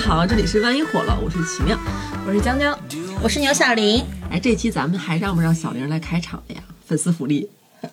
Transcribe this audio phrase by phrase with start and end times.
[0.00, 1.78] 好，这里是万一火了，我是奇妙，
[2.26, 2.76] 我是江江，
[3.22, 4.02] 我是牛小玲。
[4.30, 6.62] 哎，这期咱们还让不让小玲来开场了呀？
[6.84, 7.48] 粉丝福利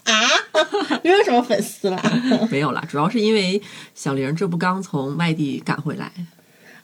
[0.06, 0.14] 啊？
[1.04, 2.02] 没有什么粉丝了，
[2.50, 3.62] 没有了，主要是因为
[3.94, 6.12] 小玲这不刚从外地赶回来，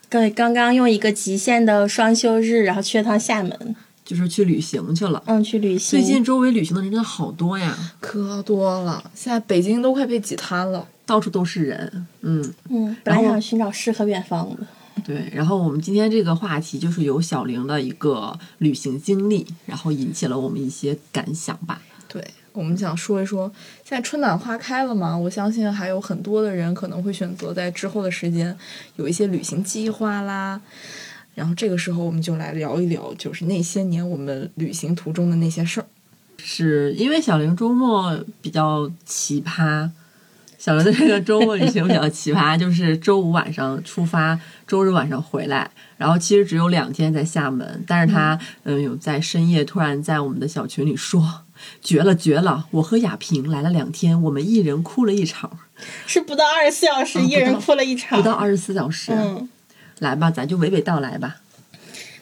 [0.08, 5.22] 对，刚刚用一个极限的双休日，然后去了趟厦门，就是去旅行去了。
[5.26, 5.98] 嗯，去旅行。
[5.98, 12.06] 最近周围旅行的人真的好多呀，可多了，现在北京都快被挤瘫了，到处都是人。
[12.20, 14.66] 嗯嗯，本来想寻找诗和远方的。
[15.02, 21.82] 对，然后我们今天这个话题就是由小玲的一个旅行经历，然后引起了我们一些感想吧。
[22.08, 23.52] 对，我们想说一说，
[23.84, 28.56] 现在春暖花开了嘛，我相信还有很多的人可能会选择在之后的时间
[28.96, 30.60] 有一些旅行计划啦。
[31.34, 35.86] 然后这个时候我们就来聊一聊，就是那些年我们旅行途中的那些事儿。
[36.38, 39.90] 是因为小玲周末比较奇葩。
[40.64, 51.42] 小刘的这个周末旅行比较奇葩，就是周五晚上出发，周日晚上回来，然后其实只有两天在厦门，但是他嗯有在深夜突然在我们的小群里说
[51.82, 55.50] 绝了绝了，我和亚萍来了两天，我们一人哭了一场，
[56.08, 59.46] 是不到二十四小时一人哭了一场，不到二十四小时，嗯，
[59.98, 61.36] 来吧，咱就娓娓道来吧。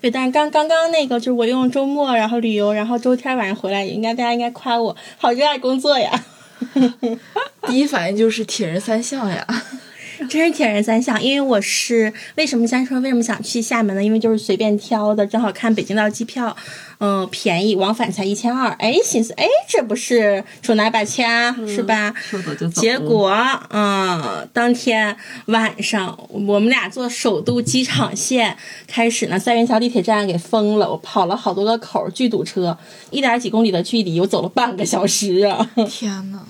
[0.01, 6.25] 对，但是刚刚刚那个就是我用周末然后旅游，然后周天晚上回来，应该大家应该夸我好热爱工作呀。
[7.67, 9.47] 第一反应就是铁人三项呀，
[10.29, 11.23] 真是铁人三项。
[11.23, 14.03] 因为我是为什么先说为什么想去厦门呢？
[14.03, 16.57] 因为就是随便挑的，正好看北京到机票，
[16.99, 18.71] 嗯，便宜，往返才一千二。
[18.79, 22.15] 哎，寻思，哎，这不是手拿把掐是吧？
[22.17, 22.81] 说走就走。
[22.81, 23.33] 结果，
[23.71, 25.17] 嗯，当天
[25.47, 32.77] 晚上我们俩坐首都机场线开始呢，三元桥地铁站给封了，我跑了好多个口，巨堵车，
[33.11, 35.69] 一点几公里的距离，我走了半个小时啊！
[35.89, 36.45] 天呐。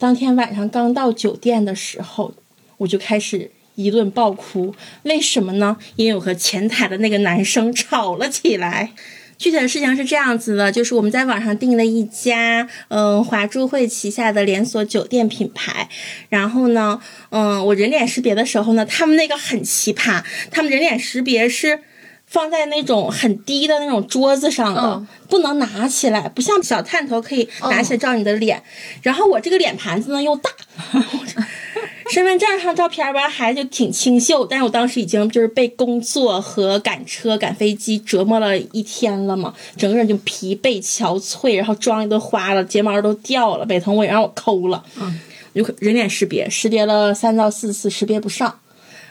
[0.00, 2.32] 当天晚上刚到酒店的时候，
[2.76, 4.72] 我就开始一顿爆哭。
[5.02, 5.76] 为什么呢？
[5.96, 8.92] 因为我和前台的那个男生吵了起来。
[9.38, 15.88] 具体的事情是这样子的，就是我们在网上订了一家嗯华住会旗下的连锁酒店品牌，
[16.28, 20.22] 然后呢，嗯，我人脸识别的时候呢，他们那个很奇葩，
[20.52, 21.80] 他们人脸识别是。
[22.28, 28.62] 放在那种很低的那种桌子上的，不能拿起来，不像小探头可以拿起来照你的脸。
[29.02, 30.50] 然后我这个脸盘子呢又大，
[32.12, 44.84] 身份证上照片吧还就挺清秀，但是我当时已经就是被工作和赶车赶飞机折磨了一天了嘛，整个人就疲惫憔悴，然后妆都花了，睫毛都掉了，美瞳我也让我抠了，
[45.54, 48.58] 就人脸识别识别了三到四次识别不上。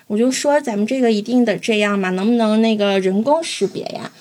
[0.07, 4.11] 我就说咱们这个一定得这样嘛，能不能那个人工识别呀？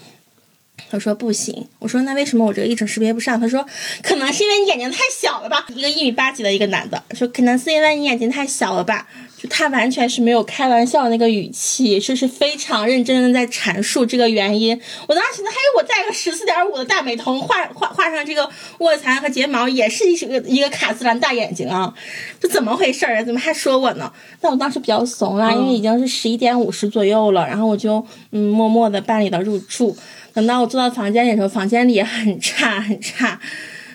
[0.91, 1.67] 他说不行。
[1.79, 3.41] 我说那为什么我这个一直识别不上？
[3.41, 3.67] 他说
[4.03, 5.67] 可能是因为你眼睛太小了吧。
[5.75, 9.07] 一个一米八几的一个男的说可能是因为你眼睛太小了吧。
[9.37, 14.81] 就他完全是没有开玩笑那个语气，就是非常认真的在阐述这个原因。
[15.07, 18.49] 我当时觉得，还有我戴个十四点五的大美瞳，画画画上这个
[18.79, 21.93] 卧蚕和睫毛，也是一个一个卡姿兰大眼睛啊，
[22.41, 23.23] 这怎么回事儿啊？
[23.23, 24.11] 怎么还说我呢？
[24.41, 29.95] 但我当时比较怂啊，因为已经是十一点五十左右了，然后我就嗯默默的办理了入住。
[30.37, 33.41] 等到我坐到房间里的时候，房间里也很差 很差。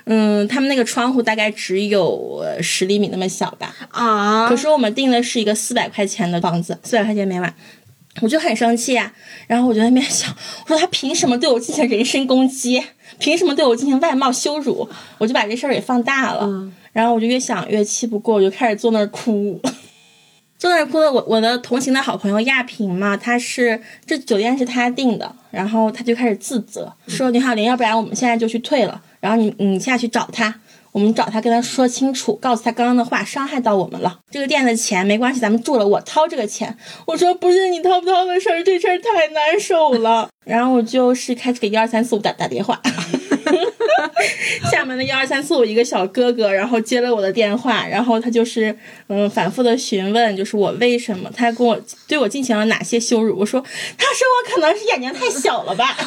[0.06, 3.76] 嗯，他们那个窗户大概只有十厘米那么小吧。
[3.92, 4.50] 啊！
[4.50, 7.54] 可是我们订的是一个四百块钱的房子，四百块钱每晚，
[8.22, 9.14] 我就很生气呀。
[9.46, 12.84] 然后我就在那边想，我说他凭什么对我进行人身攻击？
[13.20, 14.90] 凭什么对我进行外貌羞辱？
[15.20, 16.72] 我就把这事儿给放大了。
[16.92, 19.62] 然后我就越想越气不过，我就开始坐那儿哭。
[20.62, 29.02] 坐那儿哭的我，我的同行的好朋友亚萍嘛，他是这酒店是他订的，然后他就开始自责，说牛小玲，要不然我们现在就去退了。
[29.20, 30.54] 然后你你下去找他，
[30.92, 34.20] 我们找他跟他说清楚，告诉他刚刚的话伤害到我们了。
[34.30, 36.78] 这个店的钱没关系，咱们住了我掏这个钱。
[37.08, 40.30] 我说不是你掏不掏的事儿，这事儿太难受了。
[40.46, 42.80] 然后我就是开始给一二三四五打打电话，
[44.72, 48.76] 厦门的幺二三四五一个小哥哥，然后接了我的电话，然后他就是
[49.08, 53.38] 嗯反复的询问，就是我为什么他跟我对我进行了哪些羞辱。
[53.38, 55.98] 我说他说我可能是眼睛太小了吧。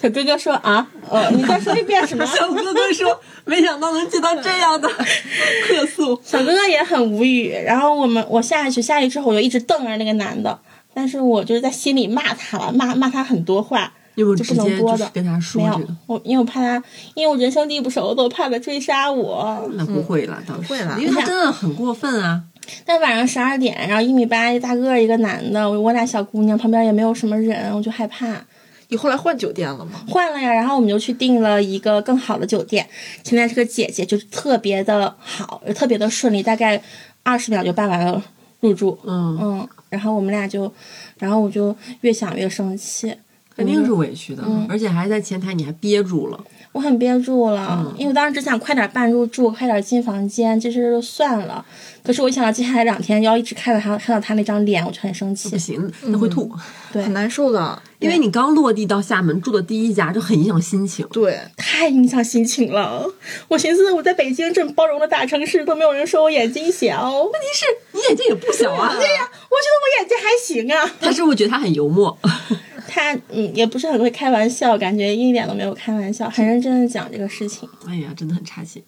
[0.00, 2.24] 小哥哥说啊，呃，你再说一遍什么？
[2.24, 4.88] 小哥哥说，没想到能接到这样的
[5.66, 6.20] 客诉。
[6.24, 7.52] 小哥哥也很无语。
[7.52, 10.56] 然后我们我下去下去之后，我就一直瞪着那个男的，
[10.94, 13.92] 但是我就是在心里骂他了，骂骂他很多话，
[14.24, 15.10] 就不能播的。
[15.12, 16.82] 跟他说这个，我因为我怕他，
[17.14, 19.70] 因为我人生地不熟，我怕他追杀我。
[19.74, 22.42] 那不会了，倒不会了，因为他真的很过分啊。
[22.84, 28.44] 但晚上十二点，然后一米八一大个一个男的，我俩小姑娘旁边也没有什么人，我就害怕。
[28.90, 30.02] 你后来换酒店了吗？
[30.08, 32.86] 换了呀，然后我们就去订了一个更好的酒店。
[33.22, 36.82] 现在这个姐姐就是特别的好，特别的顺利，大概
[37.22, 38.22] 二十秒就办完了
[38.60, 38.98] 入住。
[39.04, 40.72] 嗯嗯，然后我们俩就，
[41.18, 43.14] 然后我就越想越生气，
[43.58, 46.38] 肯定是委屈的，嗯而且还在前台你还憋住了。
[46.70, 51.66] 我很憋住了，嗯因为我当时只想快点办入住，快点进房间，这事就算了。
[52.08, 55.58] 可是我一想到接下来两天要一直看到他看到他那张脸，我就很生气不。
[55.58, 56.50] 行，那会吐，
[56.90, 57.82] 对很，难受的。
[57.98, 61.06] 因为你刚落地到厦门住的第一家就很影响心情。
[61.12, 63.06] 对，太影响心情了。
[63.48, 70.90] 我寻思我在北京这么包容的大城市都没有人说我眼睛小，问题是，你眼睛也不小啊， 对呀、我觉得我眼睛还行啊。
[70.98, 72.18] 他是不是觉得他很幽默？
[72.88, 77.68] 他嗯也不是很会开玩笑，感觉一点都没有开玩笑，很认真的讲这个事情。
[77.86, 78.82] 哎呀，真的很差劲。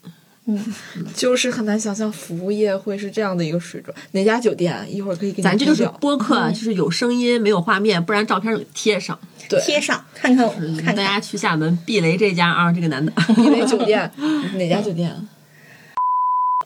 [1.15, 3.95] 就是很难想象服务业会是这样的一个水准。
[4.13, 4.77] 哪家酒店？
[4.89, 9.19] 一会儿可以给你咱这就是播客，就是有声音没有画面，不然照片就给贴上。
[9.49, 10.97] 对，贴上看看我，看看。
[10.97, 13.13] 大家去厦门避雷这家啊，这个男的。
[13.35, 14.11] 避雷酒店
[14.55, 15.15] 哪家酒店？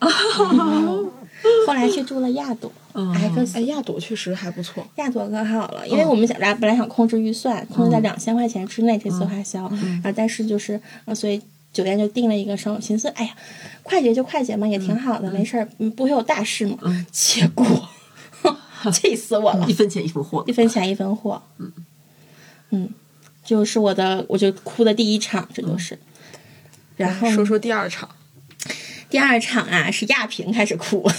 [1.67, 4.85] 后来去住了亚朵嗯 X 哎，亚朵确实还不错。
[4.95, 11.39] 亚朵可好了，因为我们想本来想控制预算，控制在两千块钱之内这次花销，然后但是就是呃，所以
[11.75, 13.35] 酒店就定了一个生，寻思哎呀，
[13.83, 16.77] 快捷就快捷嘛，也挺好的，没事儿，嗯不会有大事嘛。
[17.11, 17.65] 结果
[18.93, 20.53] 气死我了一，分钱一分货一。
[20.53, 21.43] 分钱一分货。
[21.57, 21.73] 嗯
[22.69, 22.89] 嗯，
[23.43, 25.99] 就是我的，我就哭的第一场，这就是。
[26.95, 28.09] 然后说说第二场，
[29.09, 31.11] 第二场啊，是亚萍开始哭。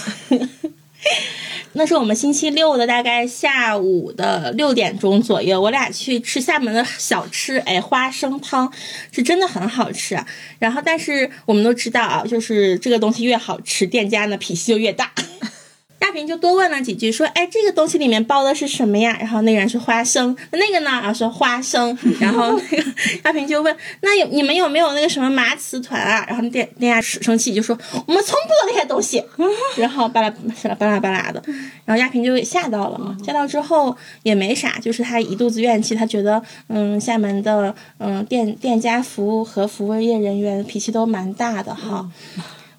[1.77, 8.73] 那是我们星期六的大概下午的六点钟左右，我俩去吃厦门的小吃，哎，花生汤
[9.11, 10.19] 是真的很好吃。
[10.57, 15.11] 然后，但是我们都知道啊，就是这个东西越好吃，店家呢脾气就越大。
[16.01, 20.89] 亚萍就多问了几句，说：“哎，这个东西里面包的是什么呀？”然后那个人说花生，那个呢？
[20.89, 21.97] 啊，说花生。
[22.19, 22.83] 然后 那个
[23.25, 27.77] 亚萍就问：“那有你们有没有那个什么麻糍团啊？”然后店店家生气就说
[28.07, 29.23] ：“我们从不做那些东西。”
[29.77, 30.37] 然后巴拉巴
[30.69, 31.41] 拉巴拉巴拉的，
[31.85, 33.17] 然后亚萍就给吓到了嘛。
[33.25, 42.09] 吓到之后也没啥，就是他一肚子怨气，他觉得嗯，厦门的嗯店店家服务和服务业人员脾气都蛮大的哈。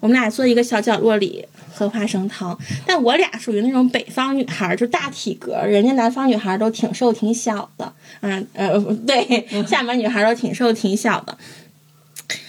[0.01, 1.45] 我们俩坐一个小角落里
[1.79, 8.77] 喝花生汤，但我俩属于那种北方女孩儿，就大体格儿，人家南方女孩儿都挺瘦挺小的，嗯呃
[9.07, 11.39] 对， 厦门女孩儿都挺瘦挺小的，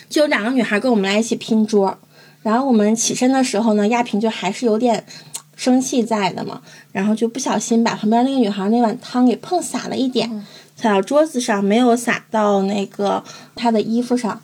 [0.09, 1.95] 就有两个女孩儿跟我们来一起拼桌，
[2.41, 5.05] 然后我们起身的时候呢，亚萍就还是有点
[5.55, 10.43] 生气在的嘛，然后就不小心把旁边那个女孩儿那碗汤给碰洒了一点，
[10.75, 13.23] 洒到桌子上，没有洒到那个
[13.55, 14.41] 她的衣服上。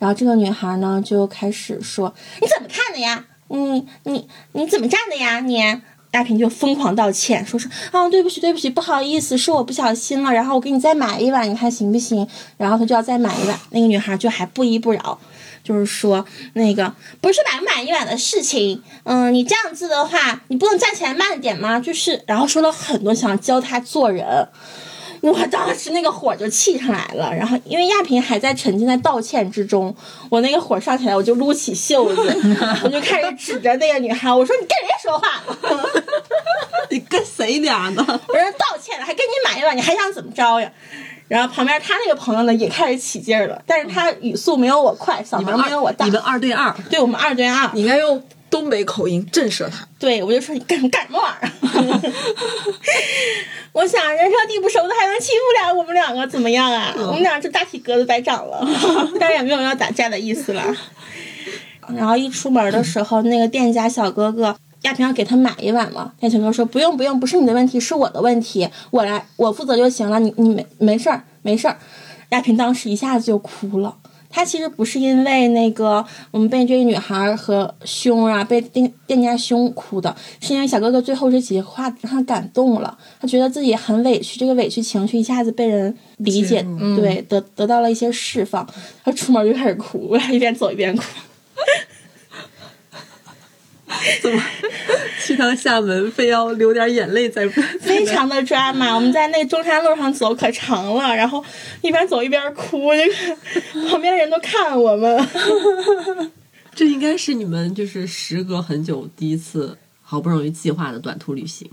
[0.00, 3.24] 然后这个女孩呢就开始说：“你怎么看的呀？
[3.56, 5.40] 你你你怎么站的呀？
[5.40, 5.80] 你？”
[6.14, 10.32] 大平就疯狂道歉，说是啊，对不起，对不起，不好意思，是我不小心了。
[10.32, 12.24] 然后我给你再买一碗，你看行不行？
[12.56, 15.18] 然后他就要再买一碗，那个女孩就还不依不饶，
[15.64, 21.80] 就是说那个不是买不买一碗的事情，嗯，你这样子的话，你不能站起来慢点吗？
[21.80, 24.48] 就是，然后说了很多想教他做人。
[25.32, 29.94] 我当时那个火就气上来了，然后因为亚萍还在沉浸在道歉之中，
[30.28, 32.36] 我那个火上起来，我就撸起袖子，
[32.84, 35.42] 我就开始指着那个女孩，我说你跟谁说话
[35.76, 35.84] 呢？
[36.90, 38.04] 你跟谁俩呢？
[38.06, 40.70] 我说道歉了，还跟你买一碗，你还想怎么着呀？
[41.26, 48.22] 然后旁边他那个朋友呢也开始起劲儿了，但是他语速没有我快，嗓门没有我大，你，们二对二，对我们二对二，你应该用
[48.54, 49.84] 东北口音震慑他。
[49.98, 52.12] 对我就说你干干什么玩意儿？
[53.72, 56.94] 我想人生地不熟的还能欺负了我们两个怎么样啊？
[56.96, 58.64] 我们俩这大体格子白长了，
[59.18, 60.62] 当然也没有要打架的意思了。
[61.96, 71.76] 然后一出门的时候，那个店家小哥哥亚萍要给他买一碗嘛，店小哥说不用不用，不是你的问题，是我的问题，我来我负责就行了，你你没没事儿没事儿。
[72.30, 73.96] 亚萍当时一下子就哭了。
[74.34, 88.68] 她其实不是因为那个我们被这个女孩和凶啊，被店店家凶哭的，是因为小哥哥最后这几句话让他感动了，他觉得自己很委屈，这个委屈情绪一下子被人理解，对，得得到了一些释放。
[89.04, 91.04] 他出门就开始哭，我俩一边走一边哭。
[94.20, 94.42] 怎么
[95.26, 97.48] 去趟厦门非要流点眼泪再
[97.80, 98.94] 非常的抓马。
[98.94, 101.42] 我们在那中山路上走可长了，然后
[101.80, 103.14] 一边走一边哭，那个
[103.88, 105.28] 旁边的人都看我们。
[106.74, 111.70] 这应该是你们就是时隔很久第一次好不容易计划的短途旅行，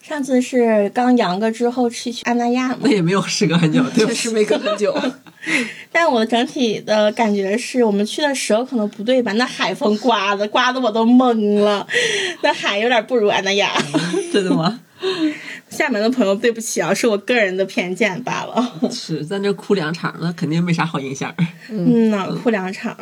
[0.00, 4.96] 上次是刚阳个之后去去安那亚嘛那，也没有时隔很久，对不起确实没隔很久，
[5.92, 9.32] 但我整体的感觉是我们去的时候可能不对吧？
[9.32, 11.86] 那海风刮的，刮的我都懵了，
[12.42, 13.70] 那海有点不如安那亚。
[14.32, 14.80] 真的吗？
[15.68, 18.72] 厦门的朋友，对不起啊，是我个人的偏见罢了。
[18.90, 21.32] 是在那哭两场，那肯定没啥好印象。
[21.68, 22.96] 嗯呐，哭两场。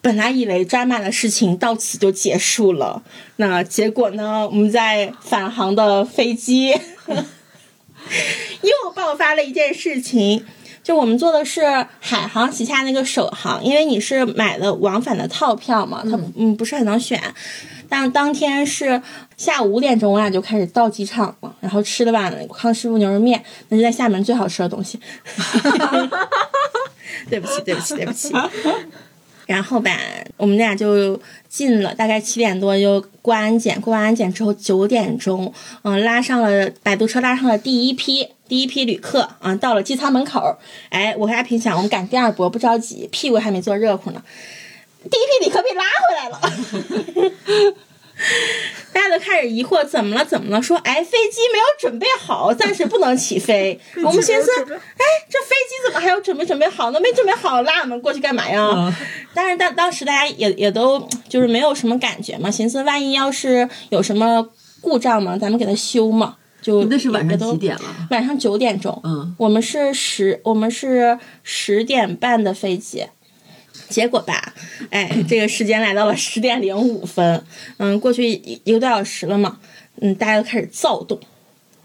[0.00, 3.02] 本来以为抓马的事情到此就结束了，
[3.36, 4.46] 那结果呢？
[4.46, 6.68] 我们在返航的飞机
[8.62, 10.44] 又爆发了一件事情，
[10.84, 17.20] 就我们坐的是海航旗下那个首航，因为你是买的往返的套票嘛，它嗯不是很能选。
[17.88, 19.00] 但当天是
[19.36, 25.00] 下午五点钟，我俩就开始到机场了，然后吃了碗康师傅牛肉面，那是在厦门最好吃的东西。
[27.30, 28.32] 对不起，对不起，对不起。
[29.46, 29.96] 然后吧，
[30.36, 40.58] 我们俩就进了，大概七点多就过安检，过完安检之后九点钟，嗯，拉上了摆渡车，拉上了第一批第一批旅客啊，到了机舱门口，
[40.90, 44.22] 哎，我和阿平想，我们赶第二波，不着急，屁股还没坐热乎呢，
[45.10, 47.74] 第一批旅客被拉回来了。
[48.92, 50.24] 大家都开始疑惑，怎么了？
[50.24, 50.62] 怎么了？
[50.62, 53.78] 说，哎，飞机没有准备好，暂时不能起飞。
[53.96, 57.00] 我们寻思，哎，这飞机怎么还有准备准备好呢？
[57.00, 58.94] 没准备好，拉我们过去干嘛呀？
[59.34, 64.48] 但是当当时大家也也都就是没有什么感觉嘛，寻思万一要是有什么
[64.80, 66.36] 故障嘛，咱们给他修嘛。
[66.62, 67.82] 就那是晚上几点了？
[68.10, 69.00] 晚上九点钟。
[69.04, 73.06] 嗯，我们是十，我们是十点半的飞机。
[73.88, 74.52] 结果吧，
[74.90, 77.44] 哎，这个时间来到了十点零五分，
[77.78, 79.58] 嗯，过去一一个多小时了嘛，
[80.00, 81.20] 嗯，大家都开始躁动，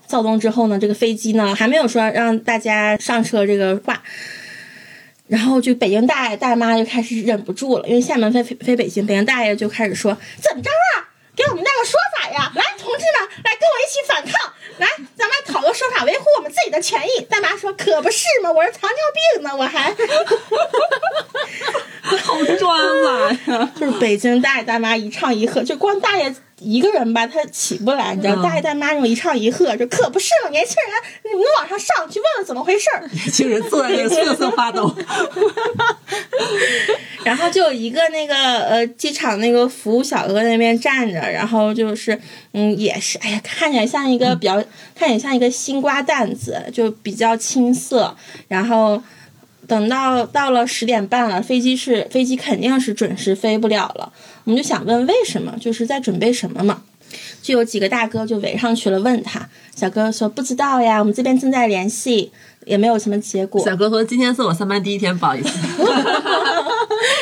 [0.07, 4.01] 躁动之后呢，这个飞机呢还没有说让大家上车这个话，
[5.27, 17.21] 然后就北京大爷大妈就开始忍不住了，因为厦门飞飞飞北京，北京大爷就开始说怎么着啊，给我们带个说法呀，来，同志们，来跟我一起反抗，来，咱们讨个说法，维护我们自己的权益。
[17.29, 18.97] 大妈说可不是嘛，我是糖尿
[19.35, 19.95] 病呢，我还。
[22.31, 23.71] 好抓马呀！
[23.79, 33.07] 就是北京大爷大妈一唱一和，就光大爷一个人吧，他起不来，你知道，嗯大爷大妈那种一唱一和，就可不是嘛，年轻人，你们往上上去问问怎么回事儿。
[33.11, 34.93] 年轻人坐在那瑟瑟发抖。
[37.23, 42.19] 然后就有一个那个呃机场那个服务小哥在那边站着，然后就是
[42.53, 44.55] 嗯也是，哎呀，看起来像一个比较，
[44.95, 48.15] 看起来像一个新瓜蛋子，就比较青涩，
[48.47, 49.01] 然后。
[49.71, 54.11] 等到到了十点半了，飞机是飞机肯定是准时飞不了了。
[54.43, 56.81] 我们就想问为什么，就是在准备什么嘛？
[57.41, 59.47] 就有几个大哥就围上去了，问他。
[59.73, 62.33] 小哥说不知道呀，我们这边正在联系，
[62.65, 63.63] 也没有什么结果。
[63.63, 65.49] 小哥说：“今天是我上班第一天，不好意思。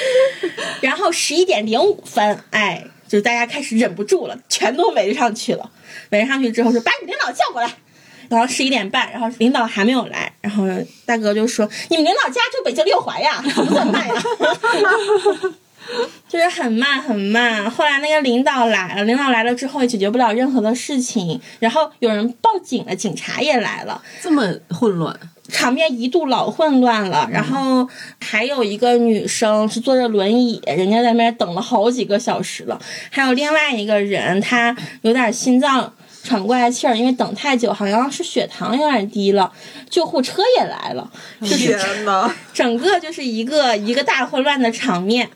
[0.82, 5.70] 然后十一点零五分，哎，就大家开始忍不住了，全都围上去了。
[6.10, 7.72] 围上去之后说：“把你领导叫过来。”
[8.30, 10.64] 然后十一点半，然后领导还没有来，然后
[11.06, 14.14] 大哥就说：“你们领导家住北京六环呀， 怎么这么慢呀？”
[16.30, 17.68] 就是很慢很慢。
[17.72, 27.90] 后来那个领导来了，领导来了之后也解决不了任何的事情，然后有人报警了，警察也来了，”这么混乱，场面一度老混乱了，然后
[28.22, 32.80] 还有一个女生是坐着轮椅，人家在那边等了好几个小时了。
[33.10, 35.92] 还有另外一个人，他有点心脏
[36.30, 39.52] 喘不过来气儿，因为等太久，好像是血糖有点低了。
[39.90, 41.10] 救护车也来了，
[41.42, 42.32] 就是天哪！
[42.54, 45.32] 整个就是一个一个大混乱的场面。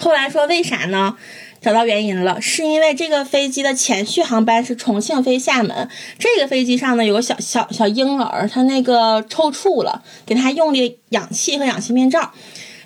[0.00, 1.16] 后来说为啥呢？
[1.60, 12.32] 找到原因了，是因为这个飞机的前续航班是重庆飞厦门，这个飞机上呢有个小小小婴儿，他那个抽搐了，给他用的氧气和氧气面罩。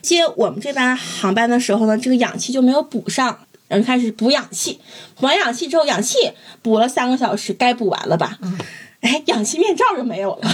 [0.02, 4.80] 接我们这班航班的时候呢，这个氧气就没有补上，然后开始补氧气，
[5.16, 6.32] 补完氧气之后，氧气
[6.62, 8.38] 补了三个小时，该补完了吧？
[9.00, 10.50] 哎，氧气面罩就没有了。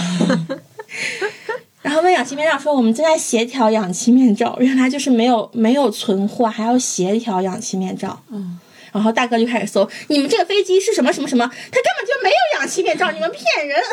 [1.81, 8.57] 然后问氧气面罩说：“我们正在协调氧气面罩，原来就是没有没有存货，还要协调氧气面罩。”嗯，
[8.93, 11.45] 然后大哥就开始搜：“你们这个飞机是什么什么什么？
[11.45, 13.83] 他根本就没有氧气面罩， 你们骗人！”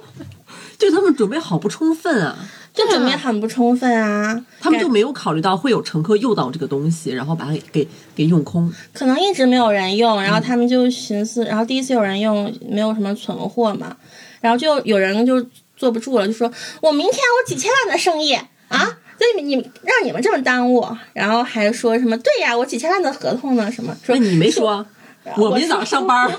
[0.78, 2.38] 就他们准备好不充分啊，
[2.74, 8.70] 就准备很不充分啊，他们就没有考虑到会有乘客诱导这个东西，然后把它给给给用空。
[8.92, 13.96] 可能一直没有人用，然后他们就寻思，然后第一次有人用，没有什么存货嘛，
[14.40, 15.40] 然后就有人就
[15.76, 16.50] 坐不住了，就说
[16.82, 23.70] ：“我明天我几千万的生意啊，所以你让你们这么耽误。”然后还说什么：“对呀，我几千万的合同呢？
[23.70, 24.84] 什么？”说那你没说，
[25.36, 26.30] 我明天早上上班，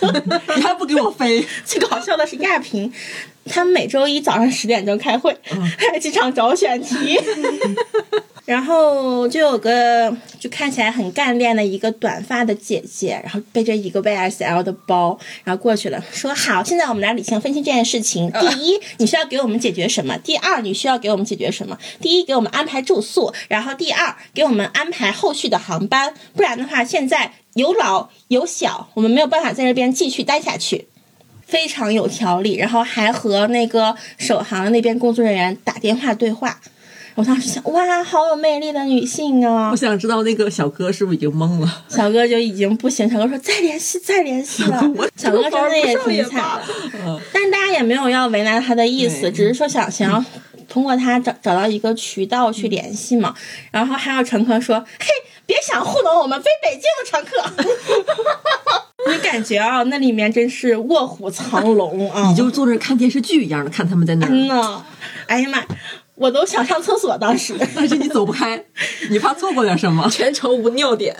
[0.56, 1.44] 你还不给我飞？
[1.64, 2.92] 最搞笑的是亚平，
[3.46, 5.36] 他们每周一早上十点钟开会，
[5.92, 7.18] 在机场找选题。
[8.44, 18.30] 然后就有个就看起来很干练的一个短发的姐姐，然后背着一个 YSL 的包，然后过去了，说：“好，现在我们来理性分析这件事情。
[18.30, 20.18] 第一，你需要给我们解决什么？
[20.18, 21.78] 第二，你需要给我们解决什么？
[22.00, 30.88] 第一，给我们安排住宿，然后第二，给我们安排后续的航班，不然的话，现在有老有小，我们没有办法在这边继续待下去。”
[31.46, 36.58] 非常有条理，然后还和那个首航那边工作人员打电话对话，
[37.16, 39.76] 我当时想，哇，好有魅力的女性啊我！
[39.76, 41.84] 想知道那个小哥是不是已经懵了？
[41.88, 44.82] 小哥就已经不行，小哥说再联系，再联系了。
[45.16, 46.60] 小哥真的也挺惨
[47.04, 50.24] 的，但是大家也没有要为难他的意思，只是说想想要
[50.68, 53.34] 通过他找找到一个渠道去联系嘛。
[53.70, 55.06] 然后还有乘客说：“嘿，
[55.46, 57.64] 别想糊弄我们飞北京的乘客。
[59.06, 62.28] ”你感觉啊，那里面真是卧虎藏龙啊！
[62.30, 64.82] 你就坐那看电视剧一样的看他们在那真儿，的，
[65.26, 65.62] 哎呀妈，
[66.14, 67.54] 我都想上厕所，当时。
[67.74, 68.62] 但是你走不开，
[69.10, 70.08] 你怕错过点什么。
[70.10, 71.14] 全程无尿点。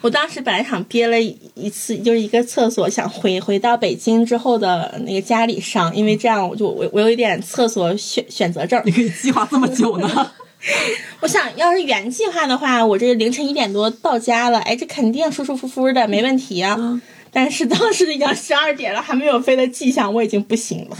[0.00, 8.92] 我当时本来想憋了一次，就是一个厕所，想回回到北京之后的那个家里上，因为这样我就我我有一点厕所选选择症你。
[8.92, 10.30] 可以计划这么久呢？
[11.20, 16.76] 我想要是原计划的话，我这凌晨一点多到家了，哎，这肯定舒舒服服的，没问题啊。
[16.78, 17.00] 嗯
[17.30, 20.96] 但是当时已经十二点了，还没有飞的迹象，我已经不行了。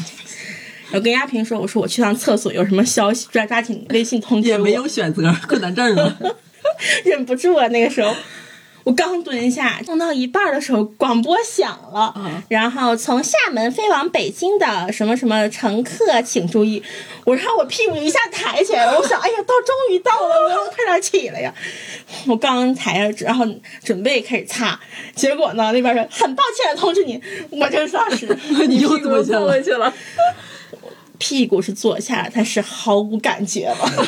[0.92, 6.16] 我跟亚萍说：“我说我去趟厕所，有什么消息抓抓紧微信通知我。”也没有选择困难症了。
[7.04, 8.14] 忍不住啊，那个时候。
[8.84, 16.82] 我刚蹲下，弄到一半的时候，广播响了，嗯然后从厦门飞往北京的什么什么乘客请注意。
[17.24, 21.52] 我然后我屁股一下抬起来了，我想，哎呀，到终于到了，我要快点起来呀！
[22.28, 23.44] 我刚抬着，然后
[23.84, 24.80] 准备开始擦，
[25.14, 28.34] 结果呢，那边说很抱歉地通知你，我这当时
[28.66, 29.92] 你又坐下了，去了。
[31.18, 33.90] 屁股是坐下了，但是毫无感觉了。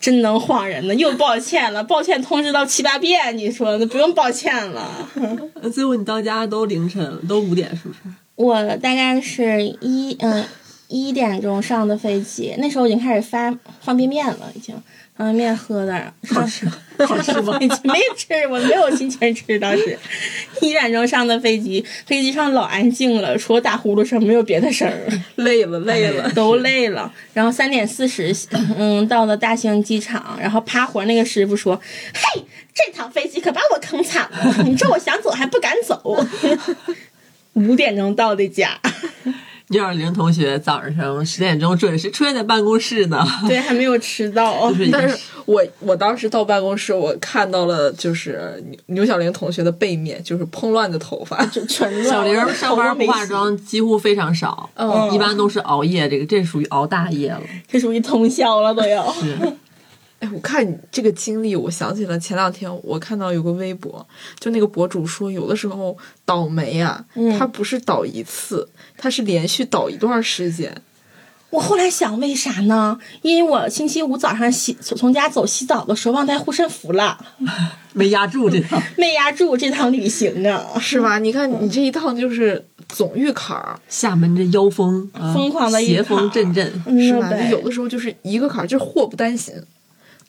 [0.00, 0.94] 真能晃人呢！
[0.94, 5.06] 又抱歉了，抱歉通知到七八遍，你说那不用抱歉了。
[5.72, 8.00] 最后你到家都凌晨了，都五点是不是？
[8.34, 10.42] 我大概是一嗯
[10.88, 14.74] 一点钟上的飞机，那时候已经开始发方便面了，已经
[15.20, 16.66] 方便面喝的，好吃，
[17.06, 17.58] 好吃吗？
[17.84, 19.58] 没吃，我没有心情吃。
[19.58, 19.98] 当时
[20.62, 24.96] 一点钟上的飞机，飞机上老安静了，除了打呼噜声，没有别的声儿。
[25.34, 26.30] 累了，累了。
[26.30, 27.12] 都累了。
[27.34, 28.34] 然后三点四十，
[28.78, 31.78] 嗯，到了大兴机场，然后趴活那个师傅说
[32.14, 32.42] ：“嘿，
[32.74, 36.26] 这趟飞机可把我坑惨了，你说我想走还不敢走。
[37.52, 38.80] ”五点钟到的家，
[39.70, 44.68] 幺二零同学早上十点钟准时出现在办公室呢，对，还没有迟到。
[44.70, 51.44] 就是但是我我当时到办公室，我看到了就是牛牛小玲同学的背面，就是蓬乱的头发。
[51.46, 57.40] 就全乱小玲上班不化，妆几乎非常少，嗯一般都是熬夜，这个这属于熬大夜了。
[57.68, 59.12] 这属于通宵了都要。
[59.12, 59.38] 是，
[60.20, 64.06] 哎，我看你这个经历，我想起了前两天我看到有个微博，
[64.38, 70.82] 就那个博主说，有的时候倒霉啊，嗯他不是倒一次，他是连续倒一段时间。
[71.48, 72.96] 我后来想，为啥呢？
[73.22, 77.18] 因为我星期五早上洗从家走洗澡的时候忘带护身符了，
[77.92, 78.80] 没压住这趟。
[78.96, 80.64] 没压住这趟旅行啊。
[80.78, 81.18] 是吧？
[81.18, 86.70] 你看你这一趟就是总遇坎儿，厦门这妖风，啊疯狂的邪风阵阵。
[86.86, 87.32] 嗯，是吧？
[87.50, 89.54] 有的时候就是一个坎儿，就是祸不单行。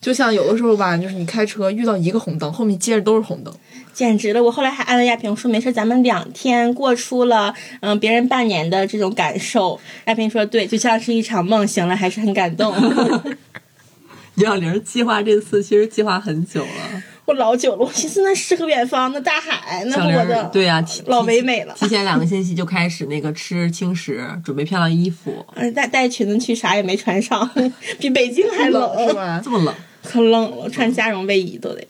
[0.01, 3.53] 就像有的时候吧，就是你开车遇到一个红灯，后面接着都是红灯。
[3.93, 4.41] 简直了！
[4.41, 12.73] 我后来还安慰亚萍说：“没事，咱们两天过出了嗯别人半年的这种感受。”亚萍说：“对，就像是一场梦，醒了还是很感动。
[14.35, 21.75] 幺二零计划这次其实计划很久了，我老久了，我寻思那诗和远方，那大海，那我的对呀、提老唯美了。
[21.77, 27.47] 提前两个星期就开始那个吃轻食，准备漂亮衣服，嗯，带带裙子去，啥也没穿上，
[27.99, 29.13] 比北京还冷，是？
[29.13, 29.39] 吧？
[29.43, 29.75] 这么冷。
[30.03, 31.87] 可冷了，穿加绒卫衣都得。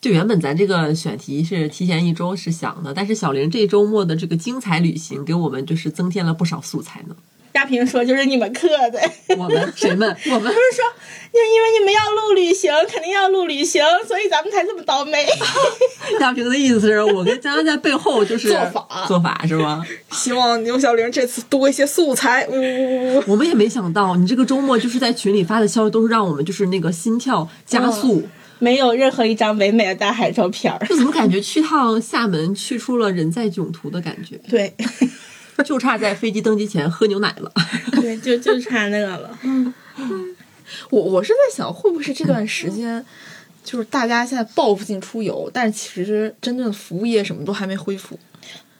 [0.00, 7.16] 就原本咱这个选题是提前一周是想的，但是小玲这周末的这个精彩旅行给我们就是增添了不少素材呢。
[7.52, 9.00] 亚萍说：“就是你们刻的。”
[9.36, 10.08] 我们谁们？
[10.26, 10.84] 我们不是说，
[11.32, 15.26] 就因为你们要录旅行，肯定要录旅行，所以咱们才这么倒霉。
[16.20, 19.84] 大平的意思是我跟佳佳在背后就是做法做法是吗？
[20.12, 22.46] 希望牛小玲这次多一些素材。
[22.48, 23.22] 呜呜呜！
[23.26, 28.28] 我们也没想到，你这个周末就是在群里发的消息，都是让我们就是那个心跳加速。
[28.60, 30.84] 没有任何一张唯美的大海照片儿。
[30.84, 34.74] 就怎么感觉去趟厦门去出了人在囧途的感觉，对，
[35.64, 37.52] 就差在飞机登机前喝牛奶了。
[38.00, 39.38] 对，就就差那个了。
[39.42, 39.72] 嗯
[40.90, 43.02] 我我是在想，会不会是这段时间，
[43.64, 48.18] 就是大家现在报复性出游，但是其实真正的服务业什么都还没恢复。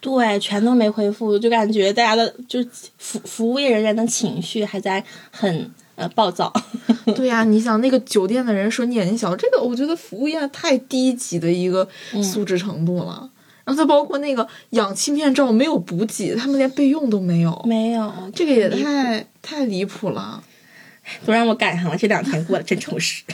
[0.00, 6.52] 对，全都没恢复，就感觉大家的就是服服务业人员的情绪还在很呃暴躁。
[7.16, 11.88] 对呀、你想那个酒店的人说你眼睛小，这个我觉得服务业太低级的一个
[12.22, 13.28] 素质程度了。
[13.68, 20.42] 然后再包括那个氧气面罩没有补给，他们连备用都没有，没有，这个也太太离谱了。
[21.26, 23.24] 都让我赶上了，这两天过得真充实。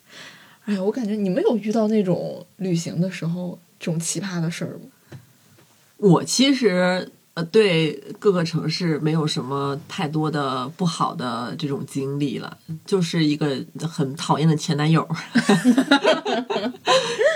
[0.64, 5.18] 哎呀，我感觉你们有遇到那种旅行的时候这种奇葩的事儿吗？
[5.98, 15.06] 我其实呃，对各个城市没有什么太多的不好的这种经历了，就是一个很讨厌的前男友。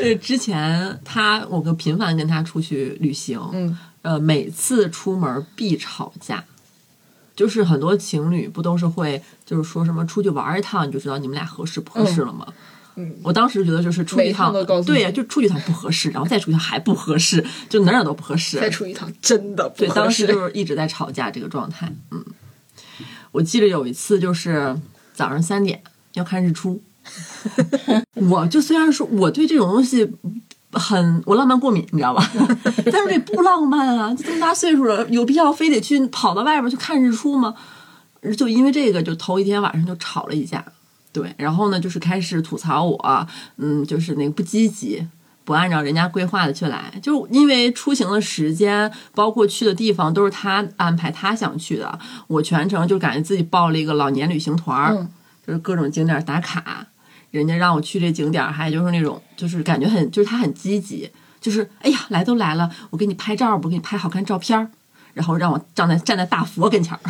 [0.01, 6.45] 呃，之前他我跟频繁跟他出去旅行，嗯，呃，每次出门必吵架。
[7.35, 12.45] 就是很多情侣不都是会，就是说什么出去玩一趟，你就知道你们俩合适不合适了吗？
[12.49, 12.55] 嗯，
[13.23, 14.53] 我当时觉得就是出去一趟
[14.85, 18.59] 对呀，就出去一趟不合适，然后再出去一趟还不合适，就哪儿哪儿都不合适。
[18.59, 20.27] 再出一趟真的不合适对，当时。
[20.27, 21.93] 就是一直在吵架这个状态。
[22.11, 22.25] 嗯，
[23.33, 24.77] 我记得有一次就是
[25.13, 25.83] 早上三点
[26.15, 26.81] 要看日出，
[28.15, 30.11] 我就虽然说我对这种东西
[30.73, 32.31] 很我浪漫过敏，你知道吧？
[32.93, 34.15] 但是这不浪漫啊！
[34.15, 37.55] 这么大岁数了，有必要非得去跑到外边去看日出吗？
[38.37, 40.65] 就因为这个，就头一天晚上就吵了一架。
[41.19, 43.27] 对，然后呢，就是开始吐槽我，
[43.57, 45.05] 嗯，就是那个不积极，
[45.45, 55.09] 不按照人家规划的去来，就因为出行的时间，包括去的地方都是他安排他想去的，我全程就感觉自己报了一个老年旅行团儿，嗯
[55.45, 56.87] 就是各种景点打卡，
[57.33, 64.71] 人家让我去这景点儿，还就是那种就是感觉很就是他很积极，就是哎呀来都来了，我给你拍照吧，我给你拍好看照片儿。
[65.19, 67.01] 然后让我站在站在大佛跟前儿，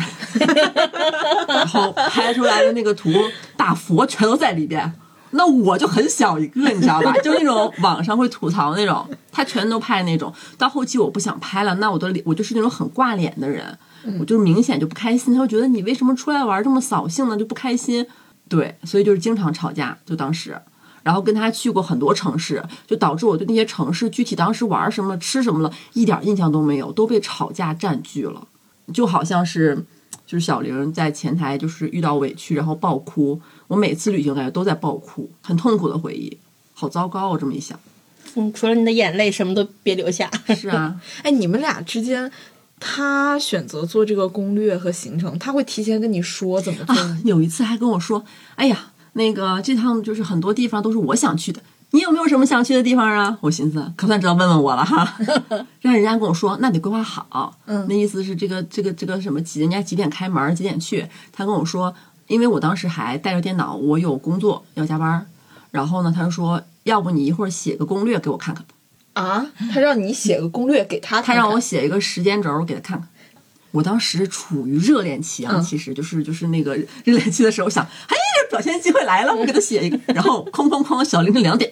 [1.47, 3.13] 然后拍出来的那个图，
[3.55, 4.91] 大佛全都在里边。
[5.29, 7.13] 那我就很小一个，你知道吧？
[7.23, 10.33] 就那种网上会吐槽那种，他全都拍那种。
[10.57, 13.77] 到后期我不想拍了，那我的脸我就是那种很挂脸的人，
[14.19, 15.35] 我就是明显就不开心。
[15.35, 17.37] 他会觉得你为什么出来玩这么扫兴呢？
[17.37, 18.03] 就不开心。
[18.47, 20.59] 对，所以就是经常吵架，就当时。
[21.03, 28.47] 然后跟他去过很多城市，就导致我对那些城市具体当时玩什么、吃什么了，一点印象都没有，都被吵架占据了。
[28.93, 29.85] 就好像是，
[30.25, 33.39] 就是小玲在前台就是遇到委屈，然后爆哭。
[33.67, 36.35] 我每次旅行感觉都在爆哭，很痛苦的回忆，
[36.73, 37.37] 好糟糕啊！
[37.39, 37.79] 这么一想，
[38.35, 40.29] 嗯，除了你的眼泪，什么都别留下。
[40.55, 42.31] 是啊， 哎，你们俩之间，
[42.79, 47.21] 他选择做这个攻略和行程，他会提前跟你说怎么做吗？
[47.23, 55.17] 有一次还跟我说：“哎呀，那个这趟就是很多地方都是我想去的，你有没有什么想去的地方啊？”我寻思，可算知道问问我了哈，
[55.81, 57.53] 让人家跟我说，那得规划好。
[57.65, 61.05] 嗯那意思是这个这个这个什么几人家几点开门，几点去？
[61.33, 61.93] 他跟我说，
[62.27, 65.25] 因为我当时还带着电脑，我有工作要加班儿，
[65.71, 68.63] 然后呢，他就说，要不你一会儿写个攻略给我看看。
[69.13, 73.09] 啊，他让你写个攻略给他看看，他让我写一个时间轴给他看看。
[73.71, 81.71] 我当时处于热恋期啊，嗯其实就是就是那个热恋期的时候，想，哎，这表现机会来了，我给他写一个，然后哐哐哐，小凌晨两点，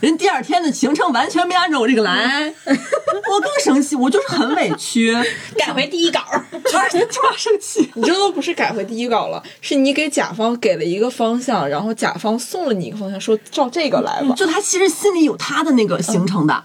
[0.00, 5.12] 人第二天的行程完全没按照我这个来，我更生气，我就是很委屈，
[5.58, 7.90] 改回第一稿儿，就是这么生气。
[7.94, 14.34] 你这都不是改回第一稿了，是你给甲方给了一个方向，然后甲方送了你一个方向，说照这个来吧。
[14.34, 16.64] 就他其实心里有他的那个行程的，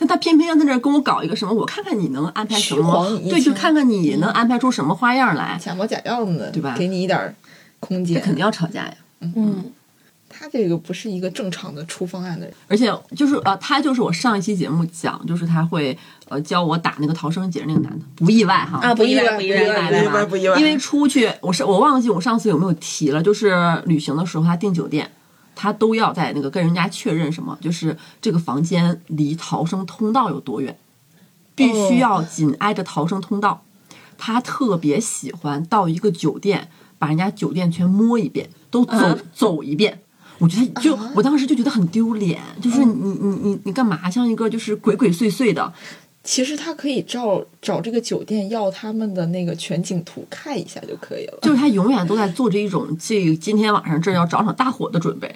[0.00, 7.34] 但他偏偏要在那儿跟我搞一个什么，我看看你能安排什么，对，就看看你能安排出什么花样来，假模假样的，对吧给你一点儿
[7.78, 8.18] 空间。
[8.22, 8.94] 肯定要吵架呀。
[9.20, 9.62] 嗯，
[10.30, 12.54] 他这个不是一个正常的出方案的人。
[12.66, 15.96] 而且就是呃，他就是我上一期节目讲，就是他会
[16.30, 20.58] 呃教我打那个逃生结那个男的，不意外哈啊不意外不意外不意外，不意外。
[20.58, 25.10] 因为出去，我是我忘记我上次有没有提了，就是旅行的时候他订酒店，
[25.62, 30.74] 他都要在那个跟人家确认什么，就是这个房间离逃生通道有多远，
[31.54, 33.62] 必须要紧挨着逃生通道。
[34.16, 40.00] 他特别喜欢到一个酒店，把人家酒店全摸一遍，都走、啊走一遍。
[40.38, 45.70] 我觉得就、我当时就觉得很丢脸，就是你你你你干嘛像一个就是鬼鬼祟祟的，
[46.24, 51.38] 其实他可以照找这个酒店要他们的那个全景图看一下就可以了。
[51.42, 55.34] 就是他永远都在做着一种这今天晚上这儿要找场大火的准备，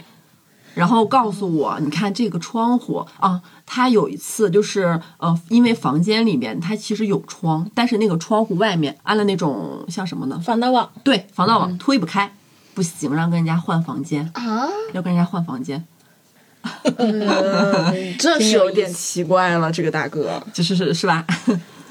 [0.74, 10.40] 然后告诉我，你看这个窗户啊，他有一次就是呃，因为房间里面它其实有窗，但是那个窗户外面安了那种像什么呢？
[10.44, 12.34] 防盗网，对，防盗网推不开，
[12.74, 15.86] 不行，让跟人家换房间，啊，要跟人家换房间，
[16.96, 17.26] 嗯，
[18.18, 20.42] 这是有点奇怪了，这个大哥。
[20.52, 21.24] 就是是是吧？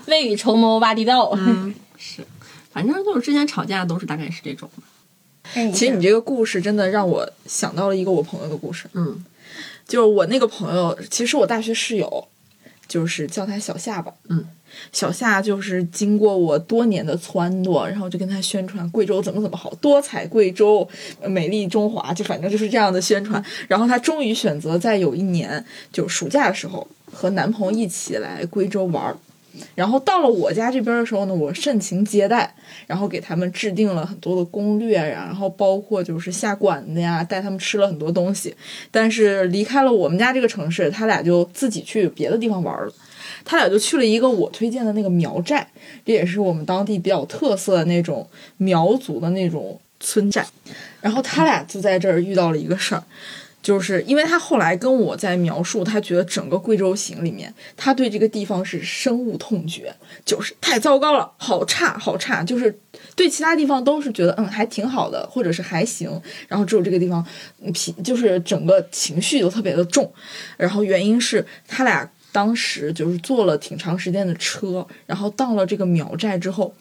[0.07, 1.31] 未雨绸缪挖地道。
[1.37, 2.25] 嗯，是，
[2.71, 4.69] 反正就是之前吵架都是大概是这种，
[5.53, 9.23] 哎其实你这个故事真的让我想到了一个我朋友的故事，嗯
[9.87, 12.27] 就是我那个朋友，其实我大学室友，
[12.87, 14.45] 就是叫他小夏吧，嗯，
[14.93, 20.87] 小夏就是经过我多年的撺掇，然后就跟他宣传贵州怎么怎么好，多彩贵州，
[21.19, 23.43] 呃美丽中华，就反正就是这样的宣传。
[23.67, 29.17] 然后她终于选择在有一年，就暑假的时候，和男朋友一起来贵州玩儿。
[29.75, 32.53] 然后到了我家这边的时候呢，我盛情接待，
[32.87, 38.55] 然后给他们制定了很多的攻略，然后包括就是下馆子呀，带他们吃了很多东西。
[38.89, 42.93] 但是离开了我们家这个城市，他俩就自己去别的地方玩了。
[43.45, 45.67] 他俩就去了一个我推荐的那个苗寨，
[46.05, 50.45] 这也是我们当地比较特色的那种苗族的那种村寨。
[51.01, 53.03] 然后他俩就在这儿遇到了一个事儿，
[53.63, 62.77] 就是因为他后来跟我在描述，他觉得整个贵州行里面，他对这个地方是深恶痛绝，就是太糟糕了，好差好差，就是
[63.15, 67.25] 对其他地方都是觉得嗯还挺好的，或者是还行，然后只有这个地方，
[67.61, 67.73] 嗯
[68.03, 70.13] 就是整个情绪都特别的重，
[70.57, 72.07] 然后原因是他俩。
[72.33, 76.73] 当时就是坐了挺长时间的车，然后到了这个苗寨之后，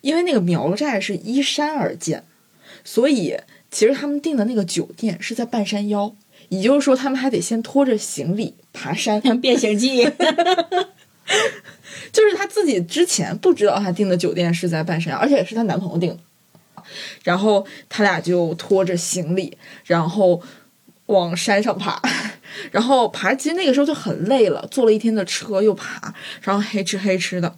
[0.00, 2.24] 因为那个苗寨是依山而建，
[2.82, 3.36] 所以
[3.70, 6.16] 其实他们订的那个酒店是在半山腰，
[6.48, 9.20] 也就是说他们还得先拖着行李爬山。
[9.22, 10.04] 像变形记，
[12.12, 16.18] 就是她自己之前不知道她订的酒店是在半山腰，而且也是她男朋友订的。
[17.22, 20.40] 然后他俩就拖着行李，然后
[21.06, 22.00] 往山上爬，
[22.70, 27.56] 然后爬，其实那个时候就很累了，坐了一天的车又爬，然后黑吃黑吃的，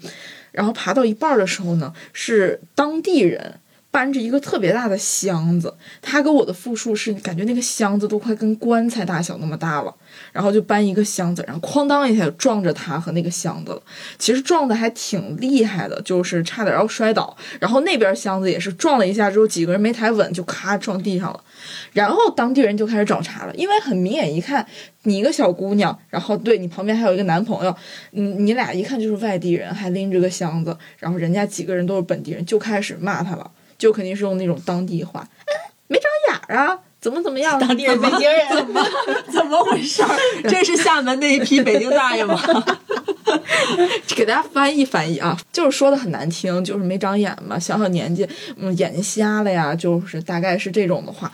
[0.52, 3.58] 然后爬到一半的时候呢，是当地人
[3.96, 9.94] 搬着一个特别大的箱子，他给我的复述是感觉那个箱子都快跟棺材大小那么大了，
[10.32, 13.80] 然后就搬一个箱子，然后哐当一下撞着他和那个箱子了。
[14.18, 17.34] 其实撞的还挺厉害的，就是差点要摔倒。
[17.58, 21.42] 然后那边箱子也是撞了一下之后，几个人没抬稳就咔撞地上了。
[21.94, 24.66] 然后当地人就开始找茬了，因为很明眼一看，
[25.04, 27.74] 你一个小姑娘，然后对你旁边还有一个男朋友，
[28.12, 38.86] 嗯，你俩一看就是外地人，还拎着个箱子，然后人家几个人都是本地人，就开始骂他了，就肯定是用那种当地话，哎，没长眼儿啊，怎么怎么样，当地人北京人，怎么
[39.32, 40.08] 怎么回事儿？
[40.48, 42.40] 这是厦门那一批北京大爷吗？
[44.14, 51.30] 给大家翻译翻译啊，就是说的很难听，就是没长眼嘛，小小年纪，嗯，眼睛瞎了呀，就是大概是这种的话。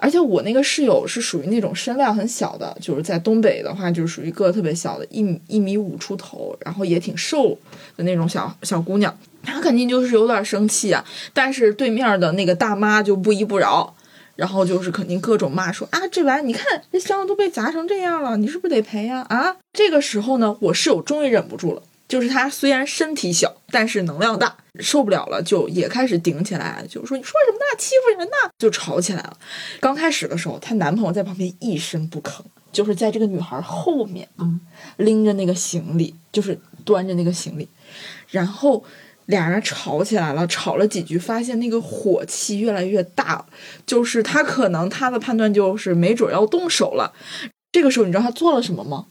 [0.00, 7.56] 而且我那个室友是属于那种身量很小的，就是在东北的话，就是属于个特别小的，一米一米五出头，然后也挺瘦
[7.96, 9.16] 的那种小小姑娘。
[9.42, 13.94] 她肯定就是有点生气啊，但是对面的那个大妈就不依不饶，
[14.36, 19.24] 然后就是肯定各种骂说啊，这玩意儿你看这箱子都被砸成这样了，你是不是得赔呀？
[19.28, 21.82] 啊，这个时候呢，我室友终于忍不住了。
[22.08, 27.64] 就是他虽然身体小，但是能量大，受不了了，就也开始顶起来，就是说你说什么呢？
[27.76, 28.50] 欺负人呢？
[28.58, 29.36] 就吵起来了。
[29.78, 32.40] 刚开始的时候，她男朋友在旁边一声不吭，
[32.72, 34.58] 就是在这个女孩后面，嗯，
[34.96, 37.68] 拎着那个行李，就是端着那个行李，
[38.30, 38.82] 然后
[39.28, 43.46] 俩人吵起来了，吵了几句，发现那个火气越来越大了，
[43.86, 47.12] 就是他可能他的判断就是没准要动手了。
[47.72, 49.06] 这个时候，你知道他做了什么吗？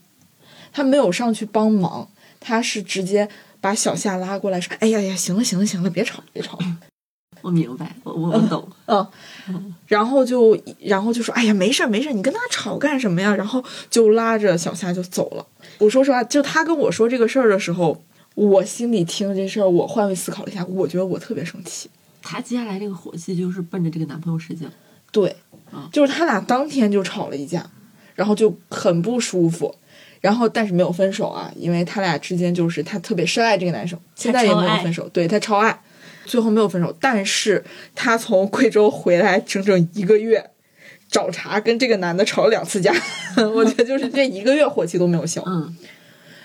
[0.72, 2.08] 他没有上去帮忙。
[2.40, 3.28] 他是直接
[3.60, 6.56] 把小夏拉过来说：“哎呀呀，行了行了行了，别吵别吵。
[7.42, 15.44] 我明白，我我我懂。”嗯，然后就然后就说：“哎呀，没事儿没事儿，你跟他吵干什么呀？”然后就拉着小夏就走了。
[15.78, 18.00] 我说实话，就他跟我说这个事儿的时候，
[18.46, 21.90] 我心里听这事儿，我换位思考了一下，我觉得我特别生气。
[22.22, 24.68] 她接下来这个火气就是奔着这个男朋友使劲。
[25.10, 25.34] 对
[25.72, 27.68] 啊，就是他俩当天就吵了一架，
[28.14, 29.74] 然后就很不舒服。
[30.20, 35.80] 然后，但是没有分手啊，因为他俩之间就是他特别深爱这个男生，现在也没有分手，对他超爱，
[36.24, 36.94] 最后没有分手。
[37.00, 40.50] 但是他从贵州回来整整一个月，
[41.08, 42.92] 找茬跟这个男的吵了两次架，
[43.54, 45.42] 我觉得就是这一个月火气都没有消。
[45.46, 45.76] 嗯，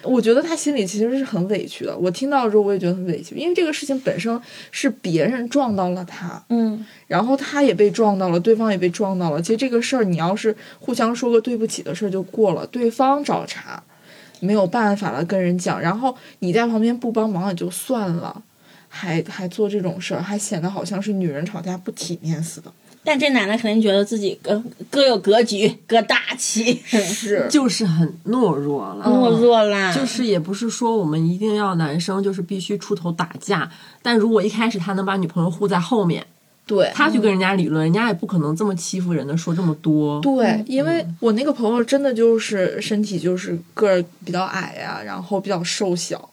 [0.03, 1.97] 我觉得他心里其实是很委屈的。
[1.97, 4.39] 我听到之后我也觉得很委屈，因为这个事情本身
[4.71, 9.41] 是别人撞到了他，嗯，然后他也被撞到了，对方也被撞到了。
[9.41, 13.81] 其实这个事儿，你要是互相说个对不起的事儿就过了，对方找茬，
[14.39, 18.43] 没有办法了跟人讲，然后你在旁边不帮忙也就算了，
[18.89, 22.71] 还还做这种事儿，还显得好像是女人吵架不体面似的。
[23.03, 29.05] 但这男的肯定觉得自己各各有格局，各大气， 是， 就是很懦弱了。
[29.05, 33.69] 懦弱啦，就是也不是说我们一定要男生就是必须出头打架，
[34.01, 36.25] 但如果一开始他能把女朋友护在后面，
[36.65, 40.21] 对，他去跟人家理论，人家也不可能这么欺负人的，说这么多。
[40.21, 46.29] 对，因为我那个朋友真的就是身体就是个儿比较矮呀、然后比较瘦小，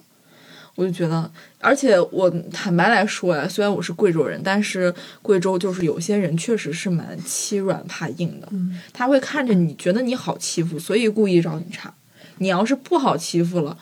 [0.80, 8.48] 我就觉得，而且我坦白来说呀，虽然我是贵州人，但是贵州就是有些人确实是蛮欺软怕硬的，
[8.94, 11.92] 他会看着你觉得你好欺负，所以故意找你茬。
[12.38, 13.76] 你要是不好欺负了。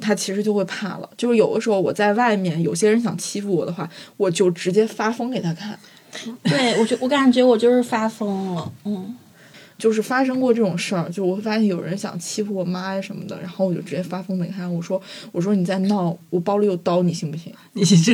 [0.00, 5.78] 他其实就会怕了，就是有的时候我在外面，有些人想欺负我的话，我就直接发疯给他看。
[6.42, 9.14] 对我就我感觉我就是发疯了，嗯，
[9.80, 15.00] 就是发生过这种事儿，就我会发现有人想欺负我妈呀什么的，然后我就直接发疯给他看，我说
[15.32, 17.52] 我说你在闹，我包里有刀，你信不信？
[17.72, 18.12] 你这，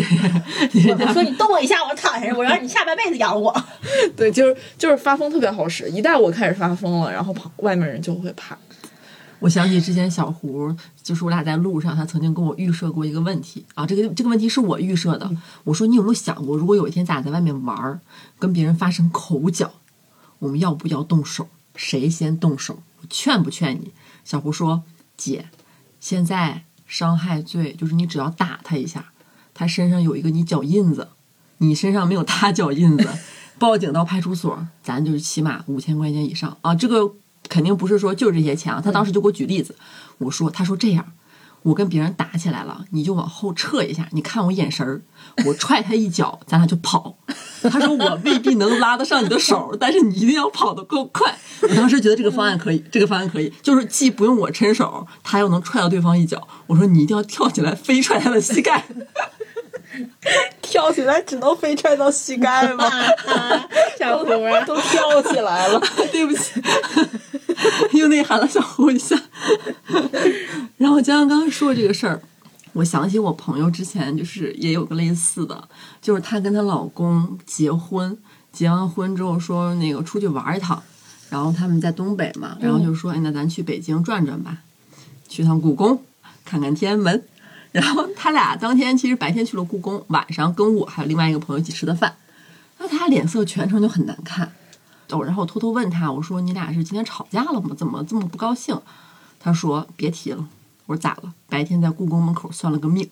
[0.72, 3.52] 你我说你动我一下，我躺下，我让你下半辈子养我。
[4.16, 8.56] 对，就是就是发疯特别好使，一旦我开始发疯了，然后旁外面人就会怕。
[9.40, 15.30] 我想起之前小胡，就是我俩在路上，他曾经跟我预设过一个问题啊，这个这个问题是我预设的。
[15.64, 18.00] 我说你有没有想过，如果有一天咱俩在外面玩儿，
[18.38, 19.70] 跟别人发生口角，
[20.38, 21.48] 我们要不要动手？
[21.76, 22.82] 谁先动手？
[23.00, 23.92] 我劝不劝你？
[24.24, 24.82] 小胡说
[25.16, 25.48] ：“姐，
[26.00, 29.12] 现在伤害罪就是你只要打他一下，
[29.54, 31.08] 他身上有一个你脚印子，
[31.58, 33.08] 你身上没有他脚印子，
[33.58, 36.74] 报警到派出所，咱就是起码五千块钱以上啊！
[36.74, 37.14] 这个
[37.48, 38.80] 肯定不是说就这些钱啊。
[38.80, 39.76] 他当时就给我举例子，
[40.18, 41.12] 我说，他说这样，
[41.66, 45.02] 我跟别人打起来了，你就往后撤一下，你看我眼神儿，
[45.46, 47.18] 我踹他一脚，咱俩就跑。
[47.62, 51.36] 他说我未必能拉得上你的手，但是你一定要跑得够快。
[51.62, 56.46] 我当时觉得这个方案可以，这个方案可以，就是既不用我伸手，他又能踹到对方一脚。
[56.68, 58.84] 我说你一定要跳起来飞踹他的膝盖。
[60.62, 62.84] 跳起来只能飞踹到膝盖吗？
[63.98, 65.80] 小胡啊，都跳起来了，
[66.12, 66.60] 对不起，
[67.92, 69.20] 又内涵了小胡一下。
[70.76, 72.20] 然后江江刚刚说这个事儿，
[72.74, 75.68] 我想起我朋友之前就是也有个类似的，
[76.02, 78.16] 就是她跟她老公结婚，
[78.52, 80.82] 结完婚之后说那个出去玩一趟，
[81.30, 84.58] 然后他们在东北嘛，然后就说哎那咱去北京转转吧，
[85.28, 86.02] 去趟故宫，
[86.44, 87.24] 看看天安门。
[87.72, 92.16] 然后他俩当天其实白天去了故宫，晚上跟我还有另外一个朋友一起吃的饭。
[92.78, 94.52] 那他脸色全程就很难看。
[95.10, 97.74] 哦，然后我偷偷问他，我说你俩是今天吵架了吗？
[97.76, 98.80] 怎么这么不高兴？
[99.38, 100.48] 他说别提了。
[100.86, 101.32] 我说咋了？
[101.48, 103.08] 白天在故宫门口算了个命。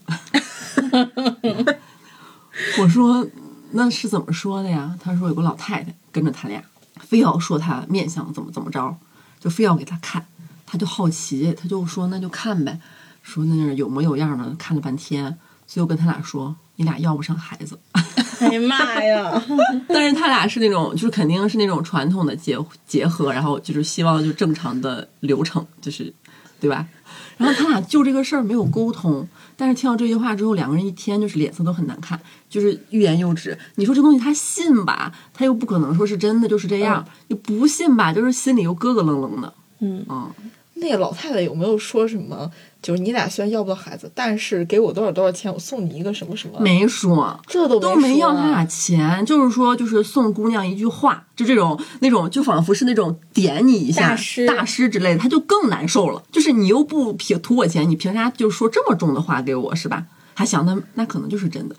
[2.78, 3.26] 我说
[3.72, 4.96] 那是怎么说的呀？
[5.00, 6.62] 他说有个老太太跟着他俩，
[7.00, 8.96] 非要说他面相怎么怎么着，
[9.40, 10.26] 就非要给他看。
[10.66, 12.80] 他就好奇，他就说那就看呗。
[13.24, 17.76] 说那是有模有样的，看了半天，最后跟他俩说：“你俩要不上孩子。
[18.40, 19.42] 哎呀妈呀！
[19.88, 22.56] ”但是他俩是那种，就是肯定是那种传统的结
[22.86, 26.12] 结合，然后就是希望就正常的流程，就是
[26.60, 26.86] 对吧？
[27.38, 33.56] 然后他俩就这个事儿没有沟通，但是听到这句话之后，两个人一天就是脸色都很难看，就是欲言又止。
[33.76, 39.52] 你说这东西他信吧，他又不可能说是真的就是这样；你不信吧，就是心里又咯咯楞楞的。
[39.80, 40.30] 嗯嗯，
[40.74, 42.50] 那个老太太有没有说什么？
[42.84, 46.60] 就是你俩虽然要不到孩子，但是给我多少多少钱，我送你一个什么什么？
[46.60, 56.22] 没说，这都都没要他俩钱，就是说，就是送姑娘一句话，就这种那种，就仿佛是那种点你一下大师大师之类的，他就更难受了。
[56.30, 60.04] 就是你又不凭图我钱，你凭啥就说这么重的话给我是吧？
[60.36, 61.76] 还想的那可能就是真的，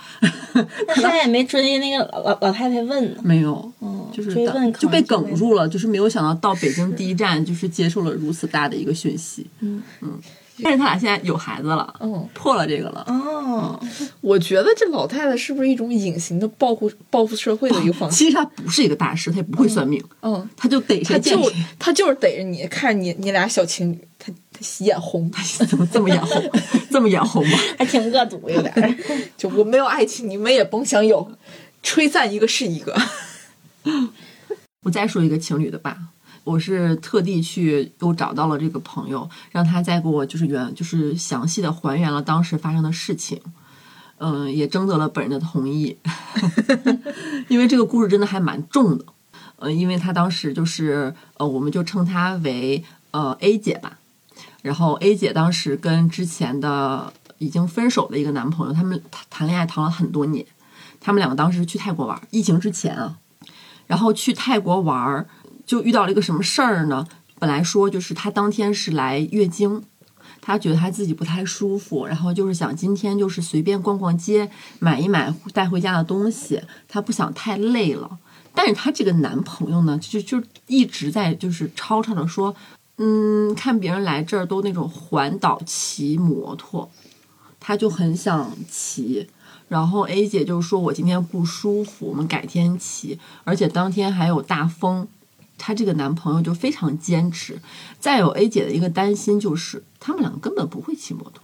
[0.53, 3.21] 那他也没追那个老老老太太问呢。
[3.21, 9.45] 没有，嗯，就是追问就被能就没哽住了，就是没有想到到北京第一站就是接受了如此大的一个讯息。
[9.59, 10.17] 嗯嗯，
[10.63, 13.03] 但是他俩现在有孩子了，嗯，破了这个了。
[13.07, 13.79] 哦，
[14.21, 18.17] 我觉得这老太太是不是一种隐形的报复报复社会的一个方式？
[18.17, 21.65] 其实她不是一个大师，她也不会算命，嗯，她就逮谁他就见谁。
[21.77, 25.29] 他就是逮着你看你你俩小情侣，他他眼红，
[25.67, 26.51] 怎么这么眼红？
[26.89, 27.57] 这么眼红吗？
[27.77, 28.97] 还挺恶毒有点。
[29.35, 31.29] 就我没有爱情，你们也甭想有，
[31.83, 32.95] 吹散一个是一个。
[34.83, 35.97] 我再说一个情侣的吧，
[36.45, 43.41] 我是特地去又找到了这个朋友，让他再给我就是原就是详细的还原了当时发生的事情，
[44.19, 45.97] 嗯、也征得了本人的同意，
[47.49, 49.05] 因为这个故事真的还蛮重的，
[49.57, 53.97] 呃，因为他当时就是呃，我们就称她为呃 A 姐吧，
[54.61, 60.45] 然后 A 姐当时跟之前的已经分手的一个男朋友，他们谈谈恋爱谈了很多年，
[61.01, 63.17] 他们两个当时去泰国玩，疫情之前啊，
[63.87, 65.27] 然后去泰国玩儿，
[65.65, 67.07] 就遇到了一个什么事儿呢？
[67.39, 69.83] 本来说就是她当天是来月经，
[70.41, 74.49] 她觉得她自己不太舒服，然后就是想今天就是随便逛逛街，
[74.79, 78.17] 买一买带回家的东西，她不想太累了。
[78.53, 82.55] 但是她这个男朋友呢，就就一直在就是吵吵着说，
[82.97, 86.89] 嗯，看别人来这儿都那种环岛骑摩托，
[87.59, 89.27] 她就很想骑。
[89.67, 95.07] 然后 A 姐就说：“我今天不舒服，我们改天骑。”而且当天还有大风，
[95.57, 97.59] 她这个男朋友就非常坚持。
[97.99, 101.43] 再有 A 姐的一个担心就是，他们两个根本不会骑摩托。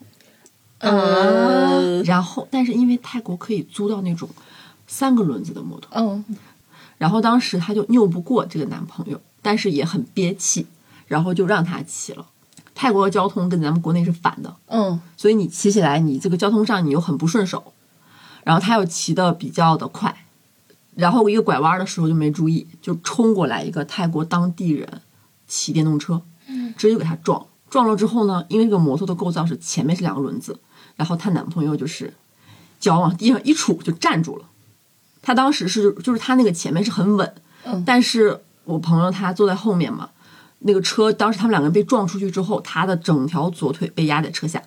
[0.79, 4.27] 嗯然后，但是因为泰国可以租到那种
[4.87, 6.25] 三个轮子的摩托，嗯
[6.97, 10.65] 然后当时她就拗不过这个男朋友，但是也很憋气，
[11.07, 12.25] 然后就让他骑了。
[12.73, 17.73] 泰国的交通跟咱们国内是反的，嗯所以你骑起来，你这个交通上你又很不顺手，
[18.43, 20.25] 然后他又骑的比较的快，
[20.95, 25.01] 然后一个拐弯的时候就没注意，就冲过来一个泰国当地人
[25.47, 26.21] 骑电动车，
[26.77, 27.45] 直接就给他撞。
[27.69, 30.59] 撞了之后呢，因为这个摩托的构造是前面是两个轮子，
[30.95, 32.13] 然后她男朋友就是
[32.79, 34.45] 脚往地上一杵就站住了。
[35.21, 40.09] 他当时是就是他那个前面是很稳，嗯但是我朋友他坐在后面嘛，
[40.59, 44.61] 那个车当时他们两个人被撞出去之后，他的整条左腿被压在车下，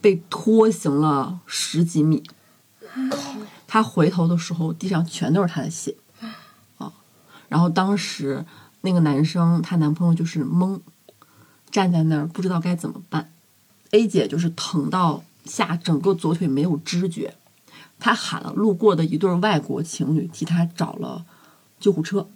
[0.00, 2.22] 被拖行了十几米。
[3.70, 5.94] 他回头的时候，地上全都是他的血
[6.78, 6.90] 啊！
[7.48, 8.44] 然后当时
[8.80, 10.80] 那个男生，她男朋友就是懵，
[11.70, 13.30] 站在那儿不知道该怎么办。
[13.90, 17.34] A 姐就是疼到下整个左腿没有知觉，
[18.00, 21.26] 她喊了路过的一对外国情侣，替她找了
[21.78, 22.26] 救护车。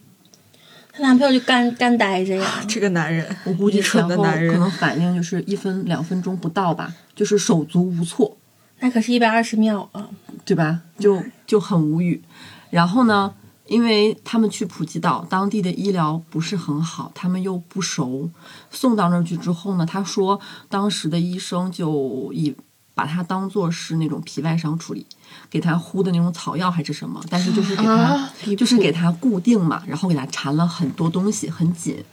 [0.93, 8.37] 她男朋友就干干呆着呀， 这个男人，我估计愚蠢前后的男人可能反应就是一分两分钟不到吧，就是手足无措。
[8.83, 10.09] 那可是一百二十秒啊！
[10.45, 10.81] 对吧？
[10.99, 12.21] 就就很无语。
[12.69, 13.33] 然后呢，
[13.67, 18.29] 因为他们去普吉岛，当地的医疗不是很好，他们又不熟，
[18.73, 22.53] 送到那儿去之后呢，他说当时的医生就以
[22.93, 25.07] 把他当做是那种皮外伤处理，
[25.49, 32.05] 给他敷的那种草药还是什么，但是就是给他、啊就是给他固定嘛，然后给他缠了很多东西，很紧。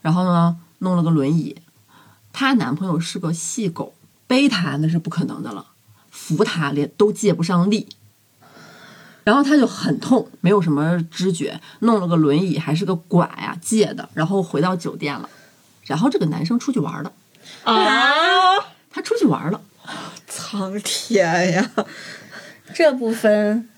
[0.00, 1.56] 然后呢，弄了个轮椅。
[2.32, 3.92] 她男朋友是个细狗，
[4.28, 5.66] 背她那是不可能的了，
[6.10, 7.88] 扶他连都借不上力。
[9.22, 15.28] 然后他就很痛，没有什么知觉，弄了个轮椅，还是个拐啊、借的，然后回到酒店了。
[15.84, 17.12] 然后这个男生出去玩了，
[17.64, 17.74] 啊，
[18.90, 19.60] 他出去玩了，
[20.26, 21.70] 苍天呀！
[22.72, 23.68] 这不分，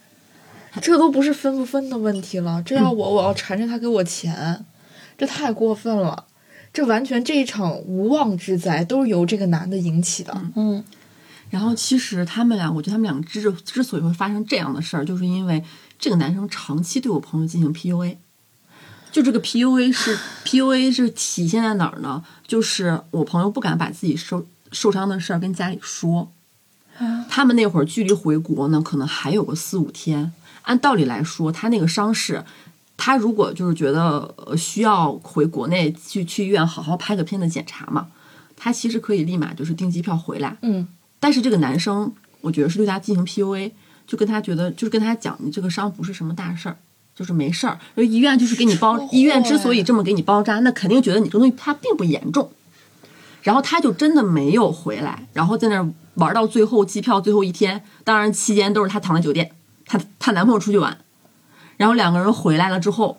[0.80, 4.64] 这都不是分不分的问题了，这要我，我要缠着他给我钱，
[5.16, 6.26] 这太过分了。
[6.72, 10.40] 这完全这一场无妄之灾都是由这个男的引起的。
[10.54, 10.84] 嗯，
[11.52, 15.62] 然后其实他们俩，我觉得他们俩之之所以会发生这样的事儿，就是因为
[15.98, 18.16] 这个男生长期对我朋友进行 PUA。
[19.10, 22.24] 就这个 PUA 是 PUA 是体现在哪儿呢？
[22.46, 26.32] 就是我朋友不敢把自己受受伤的事儿跟家里说。
[27.28, 30.32] 他们那会儿距离回国呢，可能还有个四五天。
[30.62, 32.42] 按道理来说，他那个伤势，
[32.96, 38.08] 他如果就是觉得呃需要回国内去去医院好好拍个片子检查嘛，
[38.56, 40.56] 他其实可以立马就是订机票回来。
[40.62, 40.88] 嗯，
[41.22, 43.70] 但是这个男生，我觉得是对他进行 PUA，
[44.08, 46.76] 就跟他觉得就是跟他讲，你这个伤不是什么大事儿，
[47.14, 47.78] 就是没事儿。
[47.96, 52.50] 就医院就是给你包医院之所以这么给你包扎，那肯定觉得你这个东西它并不严重。
[53.44, 59.52] 然后他就真的没有回来，然后在那儿玩到最后机票最后一天，当然期间都是她躺在酒店，
[59.86, 60.98] 她她男朋友出去玩，
[61.76, 63.18] 然后两个人回来了之后，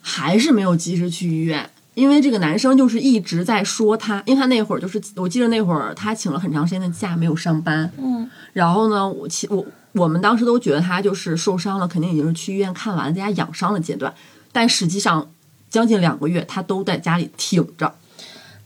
[0.00, 14.12] 还是没有及时去医院，因为这个男生就是一直在说他，因为他那会儿就是我记得那会儿他请了很长时间的假没有上班，嗯，然后呢，我其我我们当时都觉得他就是受伤了，肯定已经是去医院看完了，在家养伤的阶段，
[14.52, 15.30] 但实际上
[15.70, 17.94] 将近两个月他都在家里挺着。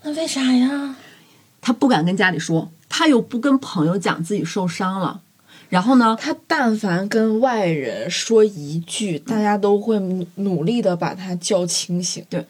[0.03, 0.97] 那为啥呀？
[1.61, 5.20] 他不敢跟家里说，他又不跟朋友讲自己受伤了，
[5.68, 12.24] 然后呢，他但凡跟外人说一句，大家都会努努力的把他叫清醒。
[12.28, 12.45] 对，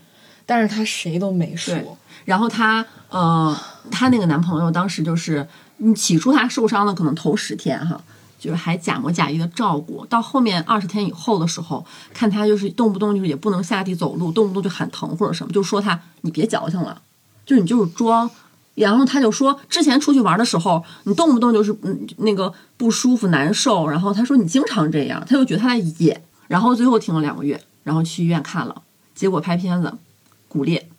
[0.50, 1.96] 但是他谁都没说。
[2.24, 3.56] 然后她呃，
[3.88, 5.46] 她那个男朋友当时就是，
[5.76, 8.00] 你起初他受伤的可能头十天哈，
[8.36, 17.00] 就是还假模假意的照顾，到后面二十天以后的时候，看他就是动不动就是也不能下地走路，动不动就喊疼或者什么，就说他你别矫情了，
[17.46, 18.28] 就你就是装。
[18.74, 28.82] 然后他就说，之前出去玩的时候，你动不动就是嗯那个不舒服难受，然后他说你经常这样，他就觉得他在演，然后最后停了两个月，然后去医院看了，
[29.14, 29.92] 结果拍片子，
[30.50, 30.90] 骨裂、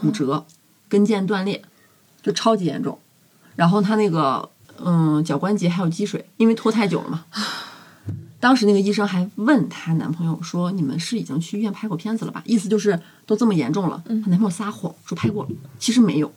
[0.00, 0.44] 骨折、
[0.88, 1.62] 跟腱断裂，
[2.20, 2.98] 就超级严重。
[3.54, 4.50] 然后他那个
[4.84, 7.24] 嗯脚关节还有积水，因为拖太久了嘛。
[8.40, 14.02] 当时那个医生还问她男朋友说：“你们是已经去医院拍过片子了吧？”意思就是都这么严重了。
[14.04, 16.32] 她男朋友撒谎说拍过了，其实没有。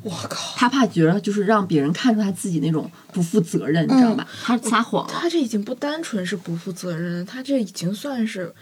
[0.00, 4.26] 我靠，她怕觉得就是让别人看出她自己那种不负责任，你知道吧？
[4.44, 5.12] 他撒谎了。
[5.12, 8.54] 他这已经不单纯是不负责任，她这已经算是，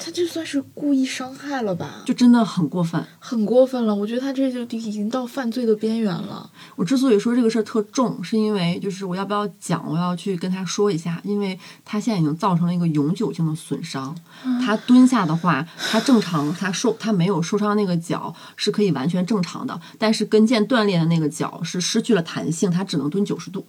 [0.00, 2.02] 他他这算是故意伤害了吧？
[2.04, 3.04] 就真的很过分。
[3.20, 6.50] 很过分了，我觉得他这就已经到犯罪的边缘了。
[6.74, 14.16] 我之所以说这个事儿特重，是因为就是我要不要讲，我要去跟他说一下，因为他现在已经造成了一个永久性的损伤。
[14.64, 23.64] 他蹲下的话，他正常，他受他没有受伤那个脚是可以完全正常的，但是跟腱断裂的那个脚是失去了弹性，他只能蹲九十度。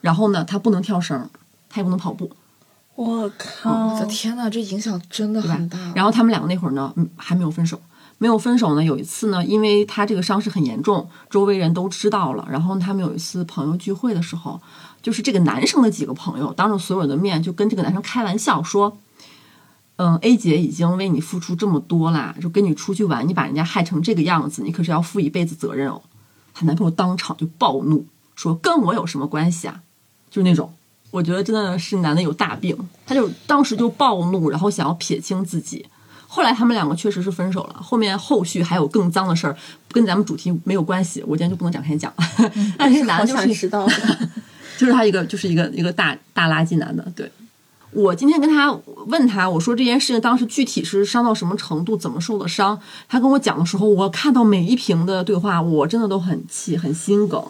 [0.00, 1.28] 然后呢，他不能跳绳，
[1.68, 2.30] 他也不能跑步。
[2.94, 3.94] 我靠！
[3.94, 5.78] 我的天呐，这影响真的很大。
[5.94, 7.80] 然后他们两个那会儿呢，嗯，还没有分手。
[8.18, 12.46] 没有分手呢，有一次呢，因为他这个伤势很严重，周围人都知道了。
[12.48, 14.60] 然后他们有一次朋友聚会的时候，
[15.02, 18.96] 就是这个男生的几个朋友当着所有人的面就跟这个男生开玩笑说
[19.96, 26.02] ：“嗯，A 姐已经为你付出这么多啦，就跟你出去玩，你把人家害成这个样子，你可是要负一辈子责任哦。”
[26.54, 29.80] 她男朋友当场就暴怒说：“跟我有什么关系啊？”
[30.30, 30.72] 就是那种。
[31.12, 35.86] 我觉得真的是男的有大病，他就当时就暴怒，然后想要撇清自己。
[36.26, 39.54] 后来他们两个确实是分手了，后面后续还有更脏的事儿，
[39.90, 42.12] 跟咱们主题没有关系，我今天就不能展开讲。
[42.78, 43.86] 但是男的就是想知道。
[44.78, 47.06] 就是他一个就是一个一个大大垃圾男的。
[47.14, 47.30] 对
[47.90, 48.72] 我今天跟他
[49.06, 52.80] 问他，我说这件事情当时具体是伤到什么程度，怎么受的伤？
[53.06, 57.44] 他跟我讲的时候，我看到每一屏的对话，我真的都很气，很心梗。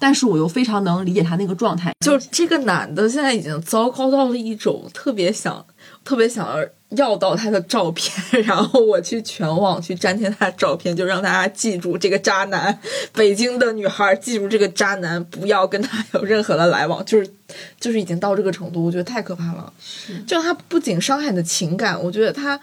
[0.00, 5.64] 但是我又非常能理解他那个状态，就这个男的现在已经糟糕到了一种特别想、
[6.02, 12.76] 特别想要要到他的照片，然后我去全网去粘贴他的照片，就让大家记住这个渣男。
[13.12, 17.30] 北京的女孩记住这个渣男，不要跟他有任何的来往，就是
[17.78, 19.70] 就是已经到这个程度，我觉得太可怕了。
[20.26, 22.58] 就他不仅伤害你的情感，我觉得他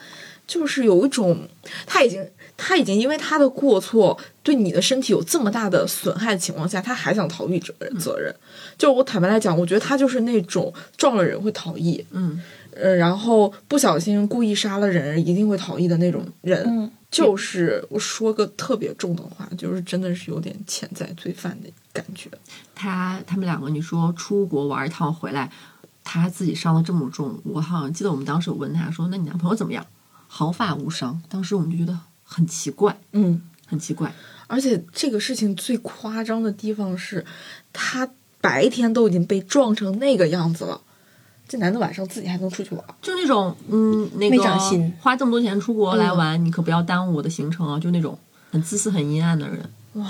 [0.47, 1.47] 就是有一种
[1.85, 2.27] 他已经。
[2.57, 8.35] 他已经因为他的过错对你的身体有这么大的损害的情况下，他还想逃避责任责任。
[8.77, 12.41] 就我坦白来讲，我觉得他就是那种撞了人会逃逸，嗯，
[12.71, 16.63] 呃，然后不小心故意杀了人一定会逃逸的那种人。
[16.67, 22.29] 嗯就是我说个特别重的话，就是真的是有点潜在罪犯的感觉。
[22.75, 25.49] 他他们两个，你说出国玩一趟回来，
[26.03, 29.83] 他自己伤的这么重，我好像记得我们当时有问他说：“那你男朋友怎么样？”
[30.27, 31.21] 毫发无伤。
[31.29, 31.97] 当时我们就觉得
[32.27, 34.13] 很奇怪，嗯，很奇怪。
[34.47, 37.25] 而且这个事情最夸张的地方是，
[37.73, 38.07] 他
[38.39, 40.79] 白天都已经被撞成那个样子了，
[41.47, 42.83] 这男的晚上自己还能出去玩。
[43.01, 47.79] 就那种嗯，那没个长心花这么多钱出国来玩，你可不要耽误我的行程啊！
[47.79, 48.17] 就那种
[48.51, 49.69] 很自私、很阴暗的人。
[49.93, 50.05] 哇，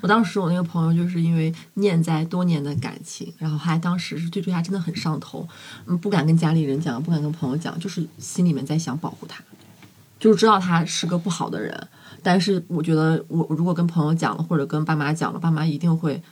[0.00, 5.46] 我当时我那个朋友就是因为念在多年的感情，然后还当时是对这家真的很上头，
[5.86, 9.42] 嗯，不敢跟家里人讲，不敢跟朋友讲，就是心里面在想保护他，
[10.22, 11.88] 就是知道他是个不好的人，
[12.22, 16.22] 但是我觉得我我如果跟朋友讲了，或者跟爸妈讲了，爸妈一定会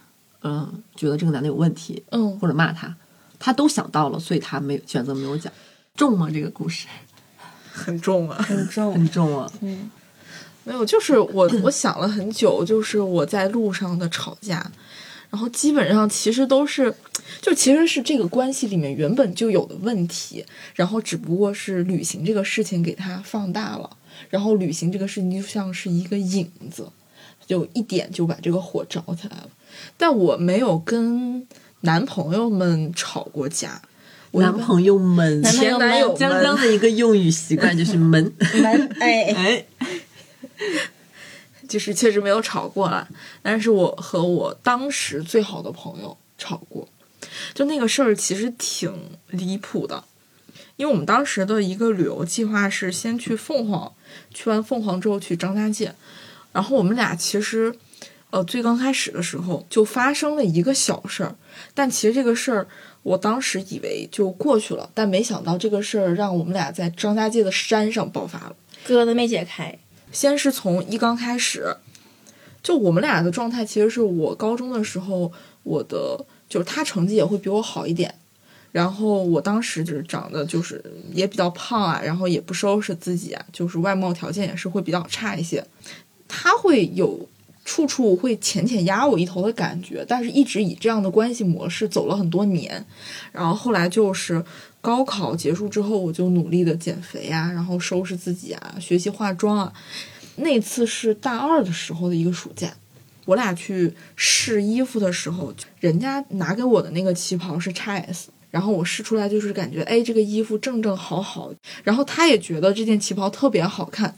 [0.42, 2.94] 嗯、觉得这个男的有问题，嗯，或者骂他，
[3.40, 5.52] 他都想到了，所以他没有选择没有讲。
[5.96, 6.30] 重吗？
[6.32, 6.86] 这个故事
[7.74, 8.38] 很重啊。
[8.40, 8.94] 很重。
[8.94, 9.50] 很重啊！
[9.60, 9.90] 嗯
[10.62, 14.70] 没有，就是我我想了很久，就是我在路上的吵架，
[15.30, 16.94] 然后基本上其实都是，
[17.40, 23.88] 就其实是这个关系里面原本就有的问题，然后只不过是旅行这个事情给它放大了，
[24.28, 26.88] 然后旅行这个事情就像是一个影子，
[27.46, 29.48] 就一点就把这个火着起来了。
[29.96, 31.46] 但我没有跟
[31.82, 33.80] 男朋友们吵过架，
[34.32, 39.64] 我男朋友们，前男友们江江的一个用语习惯就是闷， 男哎，哎，
[41.70, 43.08] 就是确实没有吵过了，
[43.40, 46.88] 但是我和我当时最好的朋友吵过，
[47.54, 48.92] 就那个事儿其实挺
[49.28, 50.02] 离谱的，
[50.74, 53.92] 因为我们当时的一个旅游计划是先去凤凰，
[54.34, 55.94] 去完凤凰之后去张家界，
[56.52, 57.72] 然后我们俩其实，
[58.30, 61.36] 呃，最刚开始的时候就发生了一个小事儿，
[61.72, 62.66] 但其实这个事儿
[63.02, 68.56] 我当时以为就过去了，但没想到这个事儿让我们俩在张家界的山上爆发了。
[68.86, 69.78] 疙瘩没解开。
[70.12, 71.76] 先是从一刚开始，
[72.62, 75.32] 就我们俩的状态，其实是我高中的时候，
[75.62, 78.14] 我的就是他成绩也会比我好一点，
[78.72, 80.82] 然后我当时就是长得就是
[81.12, 85.64] 也比较胖啊，然后也不收拾自己啊，就是外貌条件也是会比较差一些，
[86.28, 87.28] 他会有
[87.64, 92.84] 处处会浅浅压我一头的感觉，但是一直以这样的关系模式走了很多年，
[93.32, 94.44] 然后后来就是
[94.80, 99.72] 高考结束之后，我就努力的减肥啊，然后收拾自己啊，学习化妆啊。
[100.36, 102.72] 那次是大二的时候的一个暑假，
[103.26, 108.30] 我俩去试衣服的时候，人家拿给我的那个旗袍是 x S。
[108.50, 111.52] 然后我试出来就是感觉，哎，这个衣服正正好好。
[111.84, 114.12] 然后他也觉得这件旗袍特别好看，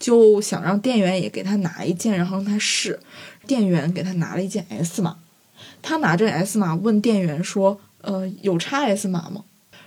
[0.00, 2.98] 就想让店员也给他拿一件，然后让他试。
[3.46, 5.18] 店员给他拿了一件 S 码，
[5.82, 9.44] 他拿着 S 码问店员说：“呃，有 x S 码吗？”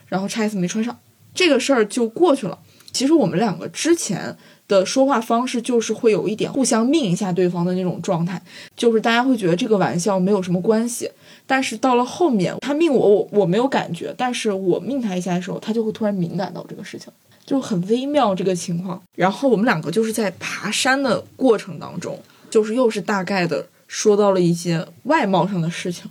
[0.10, 1.00] 然后 x S 没穿上，
[1.34, 2.60] 这个事儿就过去了。
[2.92, 4.36] 其实我们两个之前
[4.68, 8.42] 的说话方式就是会有一点互相命一下对方的那种状态，
[8.76, 11.10] 就是大家会觉得这个玩笑没有什么关系。
[11.46, 17.14] 但是到了后面，他命我，我我没有感觉，但是我命他一下的时候，他就会突然敏感到这个事情，
[17.46, 19.00] 就很微妙这个情况。
[19.16, 26.10] 然后我们两个就是在爬山的过程当中，就是又是大概的说到了一些外貌上的事情，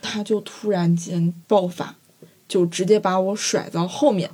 [0.00, 1.96] 他就突然间爆发，
[2.50, 4.28] 就直接把我甩到后面。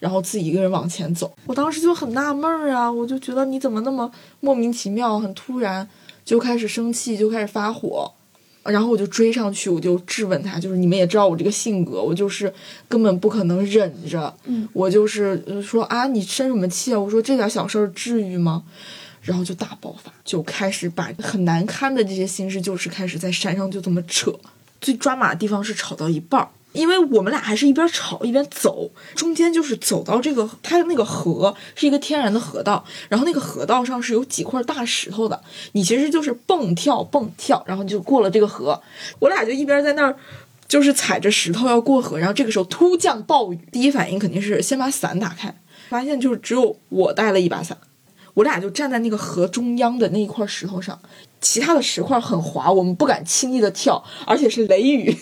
[0.00, 4.08] 然后自己一个人往前走，我当时就很纳闷儿啊，我就觉得你怎么那么
[4.38, 5.88] 莫名其妙，很突然
[6.24, 8.08] 就开始生气，就开始发火，
[8.62, 12.54] 然后我就追上去，我就质问他，就是你们也知道我这个性格，我就是
[12.86, 17.00] 根本不可能忍着，嗯，我就是呃说啊，你生什么气啊？
[17.00, 18.62] 我说这点小事儿至于吗？
[19.20, 24.32] 然后就大爆发，就开始把很难堪的这些心事，就是开始在山上就这么扯。
[24.80, 26.48] 最抓马的地方是吵到一半儿。
[26.78, 38.80] 因为我们俩还是一边吵一边走，中间就是走到这个它那个河是一个天然的河道，然后那个河道上是有几块大石头的，你其实就是蹦跳蹦跳，然后就过了这个河。
[39.18, 40.16] 我俩就一边在那儿。
[40.68, 45.58] 就是踩着石头要过河，然后这个时候突降暴雨，第一反应肯定是先把伞打开，
[45.88, 47.78] 发现就是只有我带了一把伞，
[48.34, 51.00] 我俩就站在那个河中央的那一块石头上，
[51.40, 55.16] 其他的石块很滑，我们不敢轻易的跳，而且是雷雨，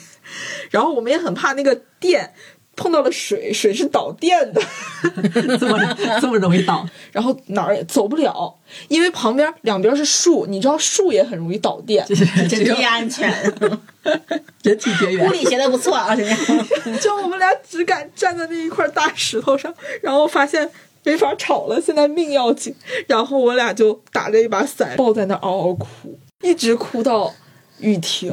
[0.71, 2.33] 然后我们也很怕那个电
[2.75, 4.61] 碰到了水，水是导电的，
[5.59, 8.55] 这么这么容易倒，然后哪儿也走不了，
[8.89, 13.31] 因为旁边两边是树，你知道树也很容易导电，真忒安全。
[14.63, 15.33] 人体绝缘 物。
[15.33, 16.97] 理学的不错啊，人家。
[17.01, 19.73] 就我们俩只敢站在那一块大石头上，
[20.03, 20.69] 然后发现
[21.03, 22.75] 没法吵了，现在命要紧，
[23.07, 27.33] 然后我俩就打着一把伞抱在那儿嗷嗷哭，一直哭到
[27.81, 28.33] 雨停。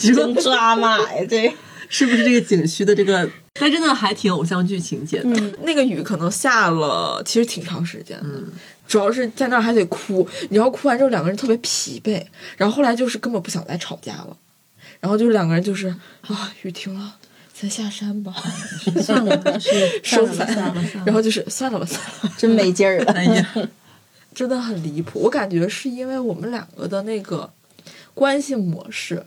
[0.00, 1.52] 真抓马呀，这
[1.88, 3.28] 是不是这个景区的这个？
[3.60, 5.28] 但真的还挺偶像剧情节的。
[5.62, 8.28] 那个雨可能下了，其实挺长时间的。
[8.88, 12.24] 主要是在那儿还得哭，你知道哭完之后两个人特别疲惫，
[12.56, 14.36] 然后后来就是根本不想再吵架了，
[15.00, 15.88] 然后就是两个人就是
[16.22, 17.14] 啊雨停了，
[17.52, 18.34] 咱下山吧，
[19.00, 19.70] 算了吧，是
[20.02, 23.12] 收算了吧伞算了，然后就是算了吧算了，真没劲儿了。
[23.12, 23.54] 哎呀，
[24.34, 25.20] 真的很离谱。
[25.20, 27.50] 我感觉是因为我们两个的那个
[28.14, 29.26] 关系模式，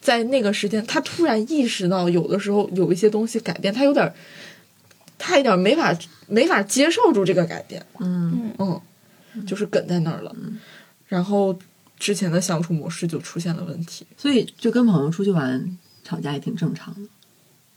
[0.00, 4.14] 在那个时间，他突然意识到有的时候有一些东西改变，他有点儿，
[5.18, 8.80] 他有点儿没法没法接受住这个改变，嗯，嗯，
[9.46, 10.34] 就是梗在那儿了，
[11.06, 11.56] 然后
[11.98, 14.06] 之前的相处模式就出现了问题。
[14.16, 17.08] 所以就跟朋友出去玩吵架也挺正常的，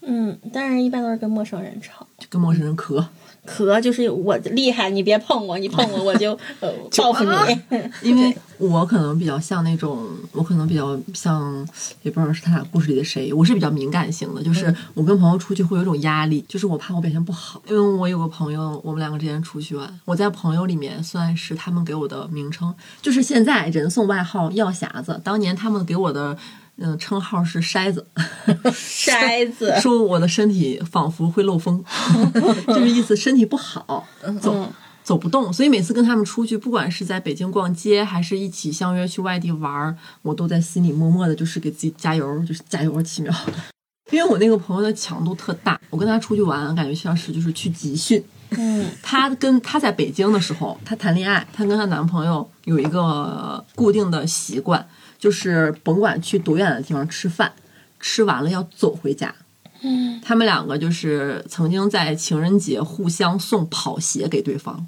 [0.02, 2.06] 嗯，但是一般都是跟陌生人吵。
[2.26, 3.06] 就跟陌生人磕。
[3.44, 6.68] 壳就是我厉害，你别碰我，你碰我我就呃
[6.98, 7.60] 报复你。
[8.02, 11.64] 因为我可能比较像那种，我可能比较像，
[12.02, 17.62] 也不知道是他俩故事里的谁，我是比较敏感型的，就是我跟朋友出去会有一种压力，就是我怕我表现不好。
[17.68, 26.36] 因为我有个朋友，我们两个之前出去玩，我在朋友里面算是他们给我的名称，就是现在人送外号药匣子，当年他们给我的。
[26.78, 28.06] 嗯，称号是筛子，
[28.72, 31.82] 筛子，说我的身体仿佛会漏风，
[32.68, 34.06] 就是意思身体不好，
[34.40, 34.72] 走
[35.02, 35.52] 走不动。
[35.52, 43.34] 所以每次跟他们出去，不管是在北京逛街，还是一起相约去外地玩儿，我都在心里默默的，就是给自己加油，就是加油奇妙。
[44.12, 48.22] 因为我那个朋友的强度特大，我跟他出去玩，感觉像是就是去集训。
[48.50, 54.86] 嗯，她跟她在北京的时候，她谈恋爱，她跟她男朋友有一个固定的习惯，
[55.26, 57.52] 就是甭管去多远的地方吃饭，
[57.98, 59.34] 吃完了要走回家。
[59.82, 64.86] 嗯，他们两个就是曾经在情人节互相送跑鞋给对方，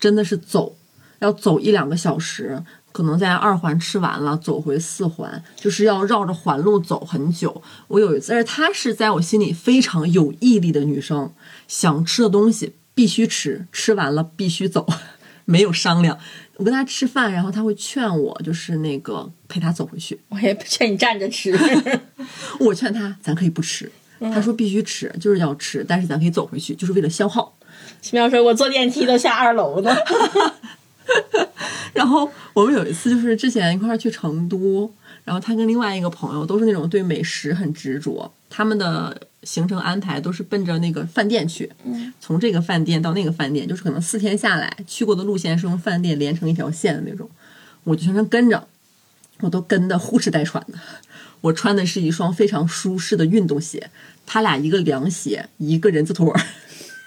[0.00, 0.74] 真的是走，
[1.20, 2.60] 要走一两个小时，
[2.90, 7.62] 可能在二环吃完了，走回四环，就是要绕着环路走很久。
[7.86, 11.32] 我有一次，而且她是在我心里非常有毅力的女生，
[11.68, 14.84] 想吃的东西必须吃，吃完了必须走，
[15.44, 16.18] 没有商量。
[16.56, 20.18] 我跟他吃饭，然后他会劝我，就是那个陪他走回去。
[20.30, 21.58] 我也不劝你站着吃。
[22.60, 23.90] 我劝他，咱可以不吃。
[24.20, 27.56] 他说必须吃，就是要吃，但是咱可以走回去，就是为了消耗。
[28.00, 29.92] 奇妙说：“我坐电梯都下二楼呢。
[31.92, 34.92] 然后我们有一次就是之前一块儿去成都，
[35.24, 41.70] 然后他跟另外一个朋友都是那种对美食很执着，他们的行程安排都是奔着那个饭店去，
[42.20, 47.28] 从这个饭店到那个饭店，就是可能四天下来去过的路线是用饭店连成一条线的那种，
[47.84, 48.68] 我就全程跟着，
[49.40, 50.78] 我都跟的呼哧带喘的。
[51.40, 53.90] 我穿的是一双非常舒适的运动鞋，
[54.24, 56.32] 他俩一个凉鞋，一个人字拖。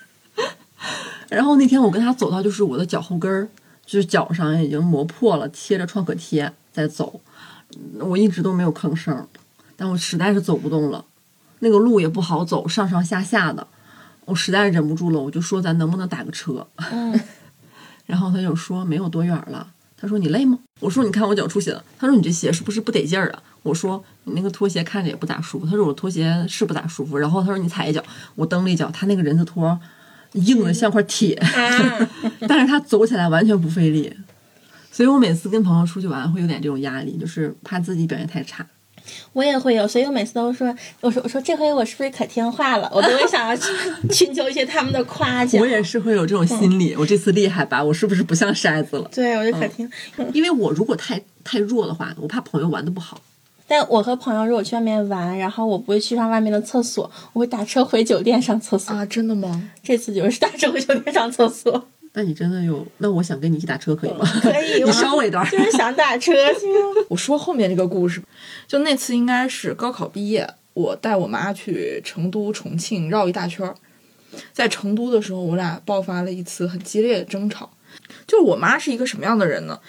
[1.30, 3.48] 然后那天我跟他走到就是我的脚后跟儿，
[3.86, 7.22] 就是脚上已经磨破了，贴着创可贴在走。
[8.00, 9.26] 我一直都没有吭声，
[9.78, 11.06] 但我实在是走不动了，
[11.66, 13.66] 那个路也不好走，上上下下的，
[14.26, 16.68] 我实在忍不住了，我就说咱能不能打个车？
[16.91, 17.20] 嗯，
[18.05, 19.68] 然后他就说没有多远了。
[19.97, 20.59] 他说你累吗？
[20.82, 21.84] 我说你看我脚出血了。
[21.97, 23.41] 他说你这鞋是不是不得劲儿啊？
[23.63, 25.66] 我说你那个拖鞋看着也不咋舒服。
[25.66, 27.18] 他说我拖鞋是不咋舒服。
[27.18, 28.03] 然后他说你踩一脚，
[28.36, 29.80] 我蹬了一脚，他那个人字拖
[30.34, 31.41] 硬的像块铁，
[32.47, 34.13] 但是他走起来完全不费力。
[34.91, 38.63] 所以我每次跟朋友出去玩会有点这种压力，就是怕自己表现太差。
[39.34, 42.89] 我也会有，所以我每次都说，我说我说这回我是不是可听话了？
[42.93, 43.64] 我都会想要去
[44.12, 45.68] 寻求一些他们的夸奖我。
[45.68, 47.84] 也是会有这种心理，我这次厉害吧？
[47.84, 49.10] 我是不是不像筛子了？
[49.14, 49.89] 对，我就可听。
[50.34, 53.20] 因为我如果太太弱的话，我怕朋友玩的不好。
[53.68, 58.93] 但我和朋友如果去外面玩，然后我不会去上外面的厕所，我会打车回酒店上厕所。
[58.93, 59.70] 啊，真的吗？
[59.84, 61.88] 这次就是打车回酒店上厕所。
[62.16, 62.86] 那你真的有？
[62.99, 64.26] 那我想跟你一起打车可以吗？
[64.41, 65.45] 可以， 你我捎我一段。
[65.51, 66.66] 就是想打车 去。
[67.09, 68.22] 我说后面这个故事，
[68.68, 73.76] 就那次应该是高考毕业，我带我妈去成都、重庆绕一大圈儿。
[74.51, 77.70] 在成都的时候，我俩爆发了一次很激烈的争吵。
[78.28, 79.80] 就是我妈是一个什么样的人呢？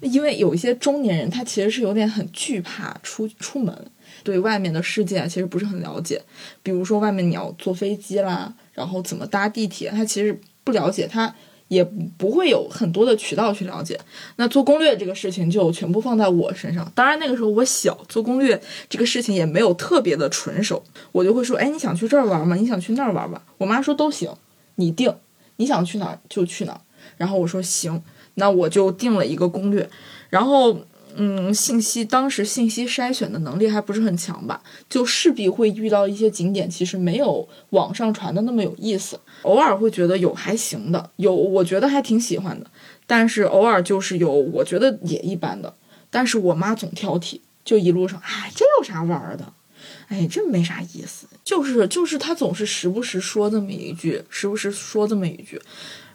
[0.00, 3.74] 因为有一些中年人，他其实是有点很惧怕出出门，
[4.22, 6.22] 对外面的世界其实不是很了解。
[6.62, 11.34] 比如说外面你要坐飞机啦，然后怎么搭地铁，他其实不了解，他
[11.70, 11.84] 也
[12.18, 13.98] 不会有很多的渠道去了解。
[14.36, 16.90] 那做攻略这个事情就全部放在我身上。
[16.96, 22.56] 当然那个时候我小，做攻略这个事情也没有特别的纯熟，我就会说：“哎，你想去这儿玩吗？
[22.56, 24.28] 你想去那儿玩吧？”我妈说：“都行，
[24.74, 25.14] 你定，
[25.58, 26.80] 你想去哪儿就去哪儿。”
[27.16, 28.02] 然后我说行，
[28.34, 29.88] 那我就定了一个攻略。
[30.28, 30.76] 然后，
[31.16, 39.18] 嗯，信息当时信息筛选的能力还不是很强吧，就势必会遇到一些景点，其实没有网上传的那么有意思。
[39.42, 42.66] 偶尔会觉得有还行的，有我觉得还挺喜欢的，
[43.06, 45.74] 但是偶尔就是有我觉得也一般的。
[46.10, 49.52] 但是我妈总挑剔，就一路上，哎，这有啥玩的？
[50.08, 51.26] 哎，这没啥意思。
[51.44, 55.60] 就是就是她总是时不时说这么一句，时不时说这么一句。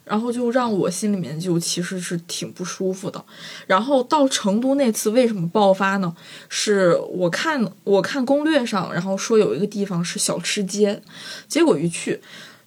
[0.05, 3.23] 然后就让我心里面就其实是挺不舒服的。
[3.67, 6.15] 然后到成都那次为什么爆发呢？
[6.47, 11.01] 是我看我看攻略上，然后说有一个地方是小吃街，
[11.47, 12.21] 结果一去，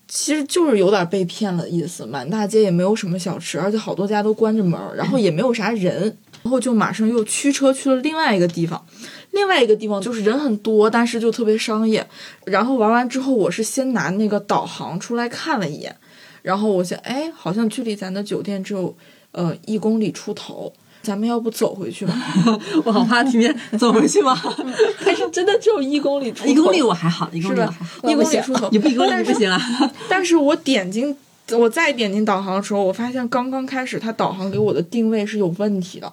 [0.07, 2.05] 其实就是有点被骗了意思。
[2.05, 8.85] 满大街也没有什么小吃，而且好多家都关着门，然后也没有啥人，然后就马上又驱车去了另外一个地方。
[9.31, 12.05] 另外一个地方就是人很多，但是就特别商业。
[12.47, 15.95] 然后玩完之后，我是先拿那个导航出来看了一眼。
[16.43, 18.97] 然后我想，哎，好像距离咱的酒店只有，
[19.33, 20.73] 呃，一公里出头，
[21.03, 22.15] 咱们要不走回去吧？
[22.85, 24.41] 我好怕听见走回去吗？
[25.05, 27.61] 但是真的只有一公里出头，一公里我还好，一公里？
[28.05, 29.61] 一公里出头，你不一公里不行啊。
[30.09, 31.17] 但是我点进，
[31.53, 36.13] 我再点进导航的时候，我发现刚刚开始，它导航给我的定位是有问题的，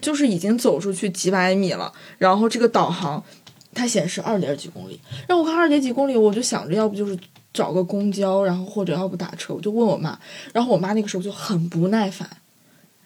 [0.00, 3.22] 就是已经走出去几百米了，然后这个导航
[3.74, 7.16] 它显示二点几公里，让我看二点几公里，我就想着要不就是。
[7.52, 10.18] 找个公交，然后或者要不打车，我就问我妈，
[10.52, 12.28] 然后我妈那个时候就很不耐烦，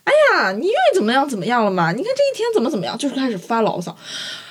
[0.05, 1.93] 哎呀，你愿意怎么样怎么样了嘛？
[1.93, 3.97] 你看这一天怎么怎么样，就是开始发牢骚，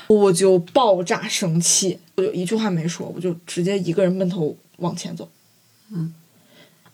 [0.08, 5.30] 我就爆炸生气，我就一句话没说，我就直接一个人闷头往前走。
[5.92, 6.14] 嗯，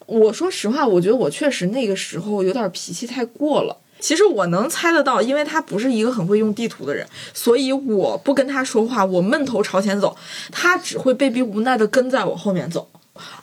[0.05, 3.77] 我说实话，我觉得我确实那个时候有点脾气太过了。
[4.01, 10.17] 其实我能猜得到，因为他不是一个很会用地图的人，所以我不跟他说话，我闷头朝前走，
[10.51, 12.89] 他只会被逼无奈的跟在我后面走。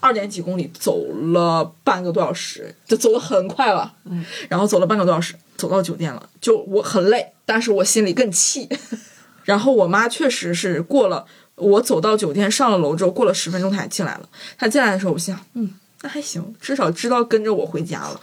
[0.00, 3.92] 二点几公里，走了半个多小时，就走得很快了。
[4.04, 8.68] 嗯，然后走了半个多小时，走到酒店了，就我很累，但是我心里更气。
[9.44, 14.28] 然后我妈确实是过了，我走到酒店上了楼之后，过了十分钟她也进来了。
[14.58, 18.20] 她进来的时候，我心想，嗯，那还行，至少知道跟着我回家了。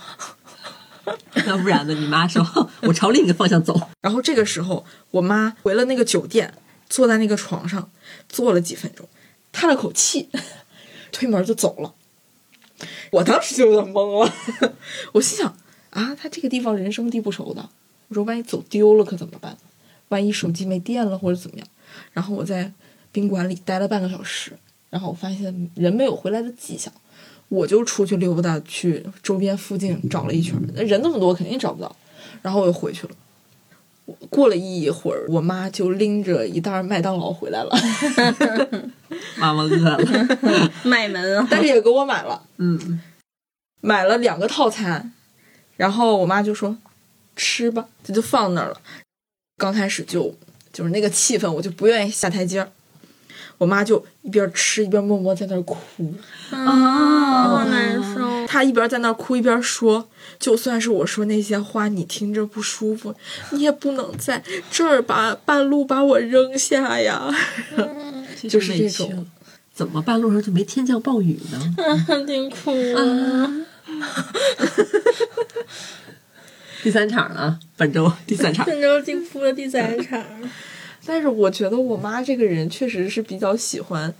[1.45, 1.93] 要 不然呢？
[1.93, 2.43] 你妈说
[2.83, 3.79] 我朝另一个方向走。
[4.01, 6.53] 然后这个时候，我妈回了那个酒店，
[6.89, 7.89] 坐在那个床上
[8.27, 9.07] 坐了几分钟，
[9.51, 10.29] 叹了口气，
[11.11, 11.93] 推门就走了。
[13.11, 14.73] 我当时就有点懵了，
[15.13, 15.55] 我心想
[15.91, 17.69] 啊，他这个地方人生地不熟的，
[18.09, 19.57] 我说万一走丢了可怎么办？
[20.09, 21.67] 万一手机没电了或者怎么样？
[22.13, 22.71] 然后我在
[23.11, 24.51] 宾馆里待了半个小时，
[24.89, 26.91] 然后我发现人没有回来的迹象。
[27.49, 31.95] 我就出去溜达，去周边附近找了一圈，人那么多，肯定找不到。
[32.41, 33.13] 然后我又回去了。
[34.29, 37.71] 过了一会儿，我妈就拎着一袋麦当劳回来了。
[39.37, 39.99] 妈妈饿了，
[40.83, 41.47] 卖门啊！
[41.49, 43.01] 但是也给我买了，嗯，
[43.81, 45.11] 买了两个套餐。
[45.75, 46.77] 然后我妈就说
[47.35, 48.79] ：“吃吧。”这就放那儿了。
[49.57, 50.35] 刚开始就
[50.71, 52.69] 就是那个气氛，我就不愿意下台阶儿。
[53.57, 55.77] 我妈就一边吃一边默默在那儿哭。
[56.51, 58.45] 啊，好难受。
[58.47, 60.07] 她一边在那哭一边说
[60.39, 63.15] ：“就算是我说那些话，你听着不舒服，
[63.51, 67.29] 你也不能在这儿把半路把我扔下呀。
[68.47, 69.25] 就是这种，
[69.73, 71.75] 怎么半路上就没天降暴雨呢？
[72.27, 73.51] 挺苦啊。
[76.83, 80.23] 第三场了，本周第三场，本周进铺的第三场。
[81.05, 84.13] 但是我觉得我妈这个人确实是比较喜欢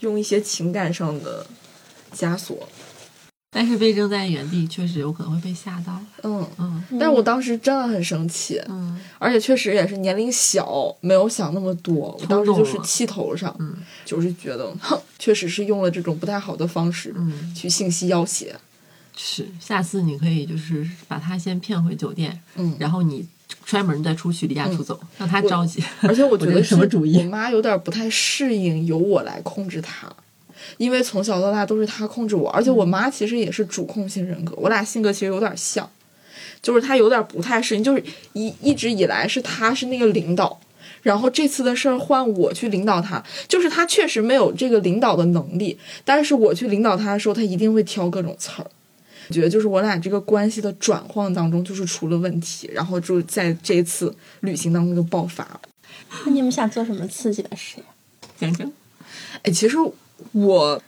[0.00, 1.46] 用一些情感上的
[2.14, 2.68] 枷锁。
[3.56, 6.00] 但是被扔在原地，确实有可能会被吓到。
[6.24, 12.18] 嗯嗯，但是我当时真的很生气，嗯，而且确实也是年龄小，没有想那么多。
[12.20, 18.52] 我当时就是气头上，嗯，就是觉得，哼，确实是用了这种不太好的方式，嗯，去信息要挟。
[19.16, 23.24] 是，下次你可以就是把他先骗回酒店，嗯，然后你
[23.64, 25.82] 摔门再出去离家出走，让他着急。
[26.02, 27.18] 而且我 觉得什么主意？
[27.18, 30.12] 我妈有点不太适应由我来控制她。
[30.78, 35.88] 因为从小到大都是她控制我，而且我妈其实也是主控性人格，我俩性格其实有点像，
[36.62, 40.58] 就是她有点不太适应，就是一一直以来是她是那个领导，
[41.02, 48.66] 然后这次的事儿换我去领导他，就是他确实没有这个领导的能力，但是我去领导他的时候，他一定会挑各种刺儿。
[49.28, 55.60] 我觉得就是我俩这个关系的转换当中，就是出了问题，然后就在这次旅行当中就爆发了。
[56.26, 57.86] 那你们想做什么刺激的事呀？
[58.38, 58.70] 讲讲。
[59.42, 59.76] 哎，其实
[60.32, 60.82] 我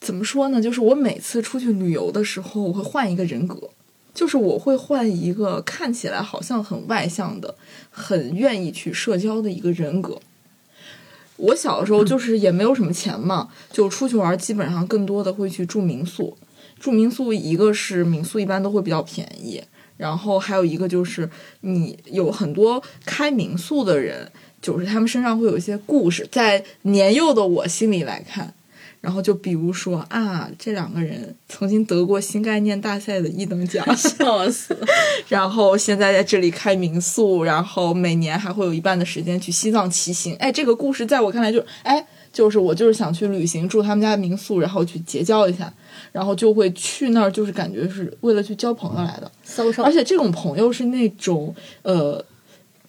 [0.00, 0.60] 怎么说呢？
[0.60, 3.70] 就是我每次出去旅游的时候，我会换一个人格，
[4.14, 7.54] 就是我会换一个看起来好像很外向的、
[7.90, 10.20] 很愿意去社交的一个人格。
[11.36, 16.36] 我小的时候就是也没有什么钱嘛，就出去玩，基本上更多的会去住民宿。
[16.82, 19.62] 住民宿，一个是民宿一般都会比较便宜，
[19.96, 21.30] 然后还有一个就是
[21.60, 24.28] 你有很多开民宿的人，
[24.60, 28.52] 就是他们身上会有一些故事，在年幼的我心里来看，
[29.00, 34.76] 然后就比如说啊，这两个人曾经得过新概念大赛的一等奖，笑死！
[35.28, 40.34] 然后现在在这里开民宿，然后每年还会有一半的时间去西藏骑行。
[40.36, 45.72] 哎，这个故事在我看来就哎，就是我就是想去旅行，住他们家民宿，然后去结交一下。
[46.10, 49.30] 然后就会去那儿，就是感觉是为了去交朋友来的，
[49.82, 52.22] 而且这种朋友是那种呃，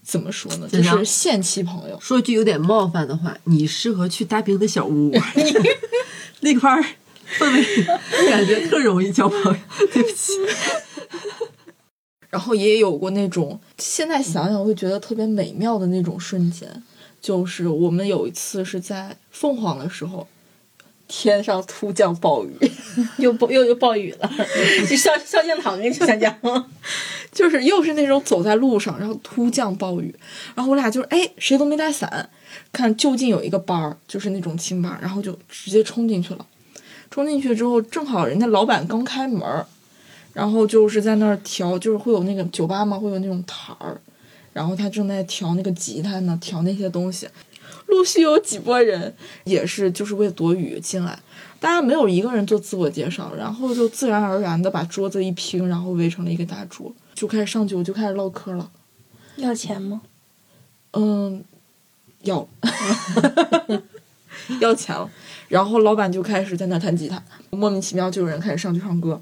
[0.01, 1.97] 怎么说呢，就是限期朋友。
[2.01, 5.09] 说句有点冒犯的话，你适合去大兵的小屋，
[6.41, 6.83] 那块儿
[7.37, 9.55] 氛围感觉特容易交朋友。
[9.93, 10.33] 对不起。
[12.29, 16.83] 然后也有过那种，现在想想会觉得特别美妙的那种瞬间，
[17.23, 20.27] 就是我们有一次是在凤凰的时候。
[21.05, 22.49] 天上突降暴雨，
[23.17, 24.31] 又暴又又暴雨了。
[24.89, 26.35] 就萧萧敬腾跟想讲，
[27.31, 30.15] 就是又是那种走在路上，然后突降暴雨，
[30.55, 32.29] 然后我俩就是哎谁都没带伞，
[32.71, 36.47] 看就近有一个班儿，就是那种清班，然后就直接冲进去了。
[37.11, 39.43] 冲进去之后，正好人家老板刚开门，
[40.31, 44.01] 然后就是在那儿调，就是会有那个酒吧嘛，会有那种台儿，
[44.53, 47.27] 然后他正在调那个吉他呢，调那些东西。
[47.87, 51.19] 陆续有几波人也是就是为躲雨进来，
[51.59, 58.71] 大家没有一个人做自我介绍，然后就自然而然的把桌子一拼，然后围成了一个大桌，就开始上酒，就开始唠嗑了。
[59.35, 60.01] 要钱吗？
[60.91, 61.43] 嗯，
[62.21, 62.47] 要，
[64.61, 65.09] 要钱了。
[65.49, 69.21] 然后老板就开始在那弹吉他，莫名其妙就有人开始上去唱歌。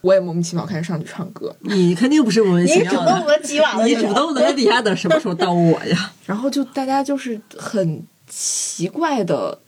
[0.00, 2.98] 我也莫名其妙开始上去唱歌，你肯定不是莫名其妙的。
[3.00, 3.84] 你主动的几晚了？
[3.84, 6.12] 你主动的在底下等什么时候到我呀？
[6.26, 9.58] 然后就大家就是很奇怪的，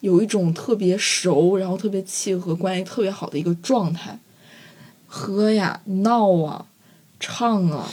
[0.00, 4.18] 有一种特别熟，然后特别契合、关系特别好的一个状态，
[5.06, 6.66] 喝呀、闹啊、
[7.20, 7.88] 唱啊，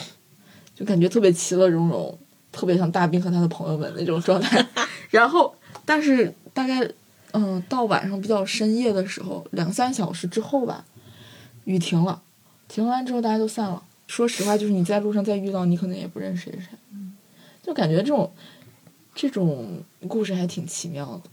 [0.76, 2.18] 就感觉特别其乐融融，
[2.52, 4.66] 特别像大兵和他的朋友们那种状态。
[5.12, 5.54] 然后，
[5.86, 6.90] 但是大概
[7.34, 10.84] 嗯，到晚上比较深夜的时候，两三小时之后吧。
[11.66, 12.22] 雨停了，
[12.68, 13.84] 停完之后大家都散了。
[14.07, 16.70] 说实话，就是你在路上再遇到，你可能也不认识谁是谁。
[17.62, 18.32] 就感觉这种
[19.14, 21.30] 这种故事还挺奇妙的，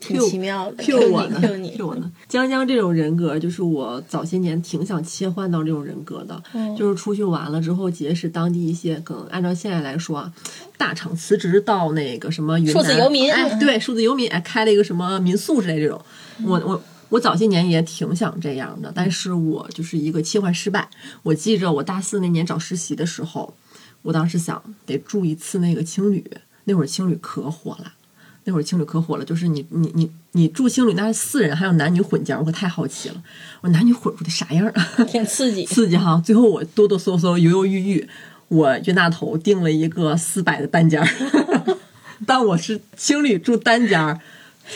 [0.00, 0.82] 挺奇妙的。
[0.82, 1.38] Q 我呢
[1.76, 2.10] ？Q 我呢？
[2.26, 6.42] 江江这种人格，就是我早些年挺想切换到这种人格的。
[6.74, 10.32] 就是出去玩了之后，结识当地一些，可能按照现在来说啊，
[10.78, 16.00] 大厂辞职到那个什么云南，数字游民，哎，对，数字游民，哎，开了一个什么民宿之类这种。
[16.46, 16.82] 我我。
[17.10, 20.88] 我早些年也挺想这样的，但是我就是一个切换失败。
[21.22, 23.54] 我记着我大四那年找实习的时候，
[24.02, 26.24] 我当时想得住一次那个青旅，
[26.64, 27.92] 那会儿青旅可火了，
[28.44, 29.24] 那会儿青旅可火了。
[29.24, 33.22] 就是你你你你住青旅，那是四人还有男女混间，我可太好奇了。
[33.62, 34.88] 我男女混住的啥样啊？
[35.04, 36.22] 挺刺激，刺激哈！
[36.24, 38.08] 最后我哆哆嗦嗦、犹犹豫豫，
[38.48, 41.08] 我冤大头订了一个四百的单间儿，
[42.24, 43.98] 但我是青旅住单间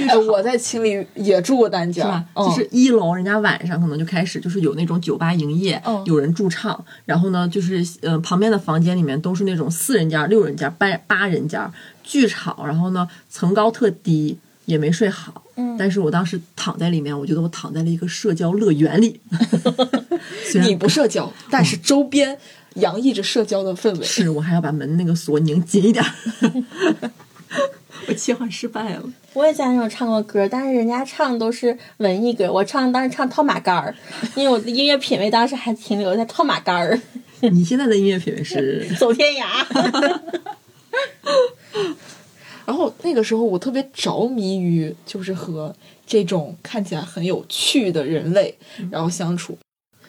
[0.02, 0.18] 儿。
[0.26, 2.24] 我在青旅也住过单间，是吧？
[2.36, 6.84] 就是一楼，人家晚上可能就开始就是有那种酒吧营业，有人驻唱。
[7.04, 11.60] 然后呢，就是呃旁边的房间里面都是那种四人间、六人间、八八人间，
[12.02, 12.64] 巨吵。
[12.66, 15.42] 然后呢，层高特低，也没睡好。
[15.56, 19.20] 嗯，但是我当时躺在里面，我觉得我躺在了一个社交乐园里。
[20.64, 22.36] 你不社交，但是周边
[22.74, 24.04] 洋溢着社交的氛围。
[24.04, 26.04] 是我还要把门那个锁拧紧一点。
[28.08, 29.02] 我切换失败了。
[29.32, 33.94] 我也在那种唱过歌，但是人家唱都是文艺歌，我唱当时唱套马杆儿，
[34.34, 37.00] 因为我的音乐品味当时还停留在套马杆儿。
[37.52, 39.46] 你现在的音乐品味是 走天涯。
[42.66, 45.74] 然后那个时候我特别着迷于就是和
[46.06, 48.56] 这种看起来很有趣的人类
[48.90, 49.58] 然后相处。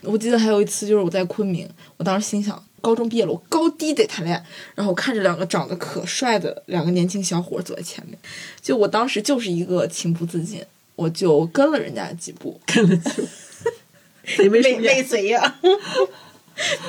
[0.01, 1.67] 我记得还有一次就是我在昆明，
[1.97, 2.63] 我当时心想。
[2.85, 4.45] 高中毕业了，我高低得谈恋爱。
[4.75, 8.15] 然后我看着两个长得可帅的两个年轻小伙走在前面，
[8.61, 10.63] 就我当时就是一个情不自禁，
[10.95, 15.55] 我就跟了人家几步， 跟了就，没没嘴呀？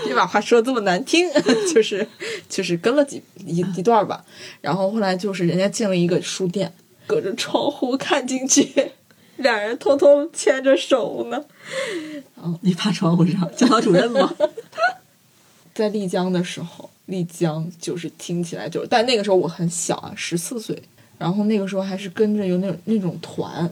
[0.07, 1.29] 你把话说的这么难听，
[1.75, 2.07] 就是
[2.47, 4.23] 就是跟了几一一段吧。
[4.61, 6.75] 然后后来就是人家进了一个书店，
[7.07, 8.93] 隔着窗户看进去，
[9.39, 11.43] 俩人偷偷牵着手呢。
[12.35, 14.35] 哦你趴窗户上，教导主任吗？
[15.77, 20.83] 在丽江的时候，丽江就是听起来就是，但那个时候我很小啊，十四岁，
[21.19, 23.71] 然后那个时候还是跟着有那种那种团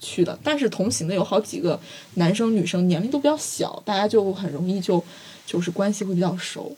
[0.00, 1.78] 去的，但是同行的有好几个
[2.14, 5.04] 男生女生，年龄都比较小，大家就很容易就
[5.44, 6.74] 就是关系会比较熟。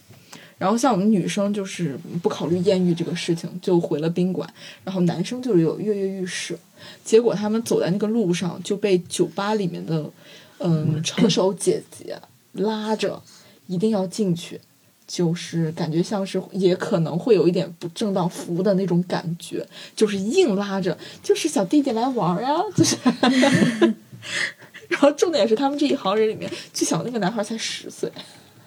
[0.58, 4.52] 然后像我们女生就是不考虑艳遇这个事情，就回了宾馆。
[4.82, 6.58] 然后男生就是有跃跃欲试，
[7.04, 10.10] 结果他们走在那个路上就被酒吧里面的
[10.58, 12.18] 嗯成熟姐姐
[12.52, 13.20] 拉着，
[13.66, 14.60] 一定要进去，
[15.06, 22.96] 就是感觉像是也可能会有一点不正当服务的那种感觉，就是硬拉着，就是小弟弟来玩儿啊，就是。
[24.88, 28.10] 然后重点是他们这一行人里面最小的那个男孩才十岁。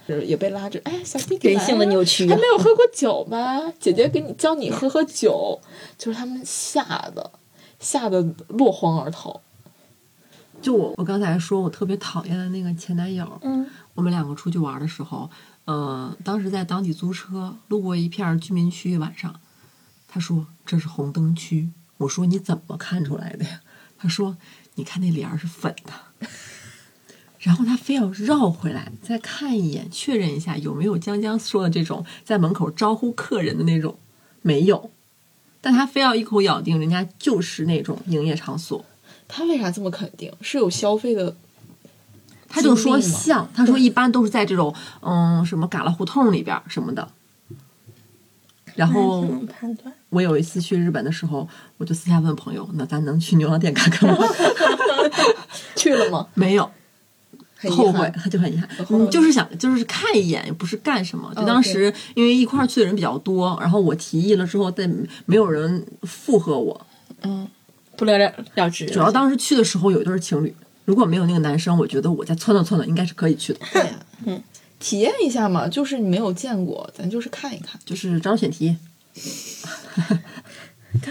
[0.08, 3.62] 就是也被拉着，哎，小弟弟来人性的啊扭曲啊还没有喝过酒吧？
[3.78, 5.60] 姐姐给你教你喝喝酒，
[5.98, 6.82] 就是他们吓
[7.14, 7.30] 得，
[7.82, 9.42] 吓得落荒而逃。
[10.62, 13.68] 就我我刚才说我特别讨厌的那个前男友，嗯，
[13.98, 15.28] 我们两个出去玩的时候，
[15.66, 19.40] 嗯、当时在当地租车，路过一片居民区，晚上，
[20.08, 23.62] 他说这是红灯区，我说你怎么看出来的呀？
[23.98, 24.38] 他说
[24.76, 26.28] 你看那帘儿是粉的，
[27.40, 33.98] 然后他非要绕回来再看一眼，确认一下有没有江江说的这种在门口招呼客人的那种，
[34.44, 34.92] 没有，
[35.60, 38.86] 但他非要一口咬定人家就是那种营业场所。
[39.28, 40.32] 他为啥这么肯定？
[40.40, 41.36] 是有消费的，
[42.48, 47.08] 他就说像，他说一般都是在这种嗯什么旮旯胡同里边什么的。
[48.76, 49.26] 然后。
[50.10, 51.46] 我有一次去日本的时候，
[51.76, 54.26] 我就私下问朋友，那咱能去牛郎店看看吗？
[55.76, 56.26] 去了吗？
[56.34, 56.64] 没有，
[57.72, 58.70] 后悔，他就很遗憾
[59.12, 61.30] 就是想就是看一眼，也不是干什么。
[61.36, 64.90] 就哦当时因为一块儿去的人比较多，然后我提议了之后，但
[65.26, 66.88] 没有人附和我。
[67.24, 67.46] 嗯，
[67.98, 68.86] 不了了了之。
[68.86, 70.56] 主要当时去的时候有一对情侣，
[70.88, 73.60] 如果没有那个男生，我觉得我再撺掇撺掇应该是可以去的。
[73.74, 74.42] 对呀，嗯，
[74.80, 77.78] 体验一下嘛，就是你没有见过，咱就是看一看。
[77.84, 78.78] 就是招选题，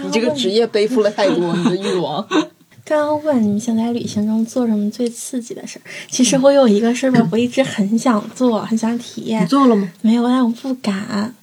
[0.03, 2.27] 你这个职业背负了太多，你的欲望。
[2.87, 9.93] 刚刚问你们想在旅行中做什么最刺激的事儿，其实我有一个事儿吧，我一直很想做，很想体验你，做了吗？
[10.01, 11.35] 没有，但我不敢。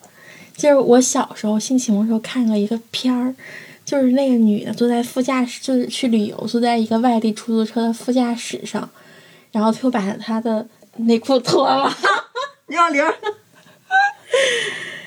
[0.58, 3.36] 就是我小时候性启蒙的时候看过一个片儿，
[3.86, 8.90] 就是那个女的坐在副驾驶，就是去旅游，坐在一个外地出租车的副驾驶上，
[9.52, 10.66] 然后就把她的
[10.98, 11.92] 内裤脱了，
[12.70, 13.04] 幺零，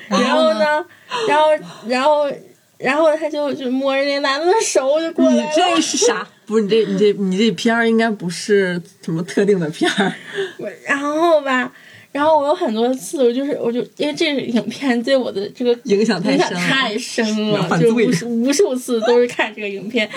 [0.09, 0.85] 然后呢，
[1.27, 1.45] 然后
[1.87, 2.31] 然后
[2.77, 6.27] 然后她就就摸着那男的的手就过你来了，你这是啥？
[6.45, 10.13] 不是你这你这你这片儿应该不是什么特定的片儿，
[10.87, 11.73] 然后吧，
[12.11, 20.09] 然后我有很多次，我就是我就因为这个影片对我的这个影响太深了太深了，就无数无数次都是看这个影片，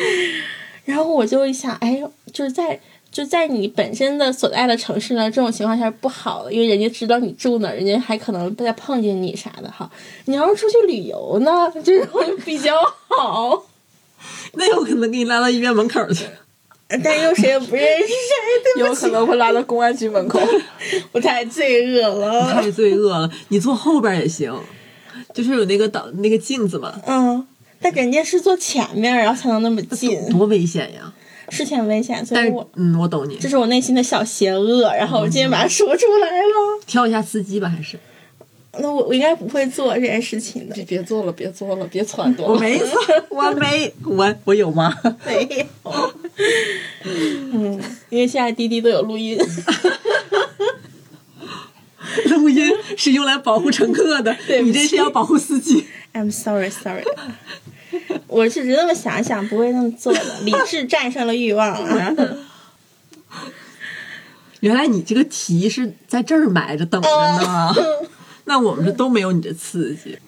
[0.84, 2.80] 然后我就一想，哎，就是在
[3.11, 9.91] 就在你本身的所在的城市呢，这种情况下是不好的，因为人家知道你住哪儿，人家还可能再碰见你啥的哈。
[10.26, 12.74] 你要是出去旅游呢，这种就 比较
[13.09, 13.66] 好，
[14.55, 16.24] 那有可能给你拉到医院门口去。
[17.05, 18.14] 但又谁也不认识谁，
[18.74, 20.41] 对不起，有可能会拉到公安局门口。
[21.12, 22.53] 我太罪恶了。
[22.53, 24.53] 太罪恶了，你坐后边也行，
[25.32, 27.47] 就是有那个挡那个镜子嘛，嗯，
[27.80, 31.12] 但人家是坐前面，然后才能那么近，多危险呀！
[31.49, 32.24] 是挺危险。
[32.24, 36.80] 所但是以我嗯，我懂你，这是我内心的小邪恶，然后我今天把它说出来了。
[36.86, 37.99] 挑一下司机吧，还是
[38.78, 42.49] 那我我应该不会做这件事情的别，别做了，别做了，别撺掇了。
[42.49, 42.99] 我没错，
[43.30, 44.97] 我没我我有吗？
[45.26, 46.12] 没有。
[47.52, 49.38] 嗯，因为现在滴滴都有录音。
[52.26, 55.86] 录音是用来保护乘客的， 对你这是要保护司机。
[56.12, 57.04] I'm sorry, sorry。
[58.26, 60.40] 我是只这么想想，不会那么做的。
[60.42, 62.14] 理智战胜了欲望啊！
[64.60, 67.74] 原来你这个题是在这儿埋着等着呢，
[68.44, 70.18] 那我们这都没有你这刺激。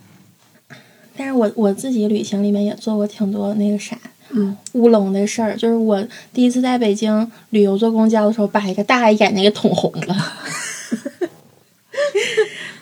[1.17, 3.99] 但是我我自己旅行里面也做过挺多那个啥，
[4.35, 5.57] 嗯，乌龙的事儿。
[5.57, 6.03] 就是我
[6.33, 10.17] 第一次在北京旅游坐公交的时候，把一个大爷眼睛给捅红了。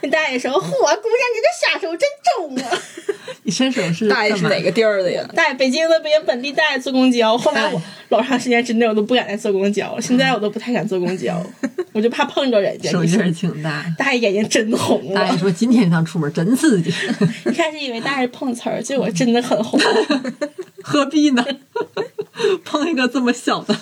[0.03, 0.95] 那 大爷说：“嚯，姑娘，
[1.35, 2.83] 你这下手真重啊
[3.45, 7.37] 你伸手是大爷是哪个地儿的呀？！”大爷，北京的北京本地大爷坐公交。
[7.37, 11.45] 后来我老长时间之内我都不敢再坐公交了，现在我都不太敢坐公交，
[11.93, 12.91] 我就怕碰着人家。
[12.91, 13.85] 手劲儿挺大。
[13.99, 16.91] 大爷眼睛真红了，大爷说：“今天这趟出门真刺激，
[17.47, 19.79] 一开始以为大爷碰瓷儿，结果真的很红。
[20.83, 21.45] 何必呢？
[22.65, 23.77] 碰一个这么小的，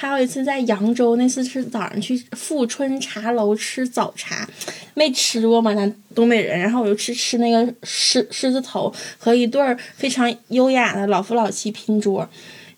[0.00, 4.48] 还有一次在扬州，那次是早上去富春茶楼吃早茶，
[4.94, 12.28] 没吃过嘛，咱东北人，然后我就去吃那个狮狮子头和一对儿非常优雅的老夫老妻拼桌。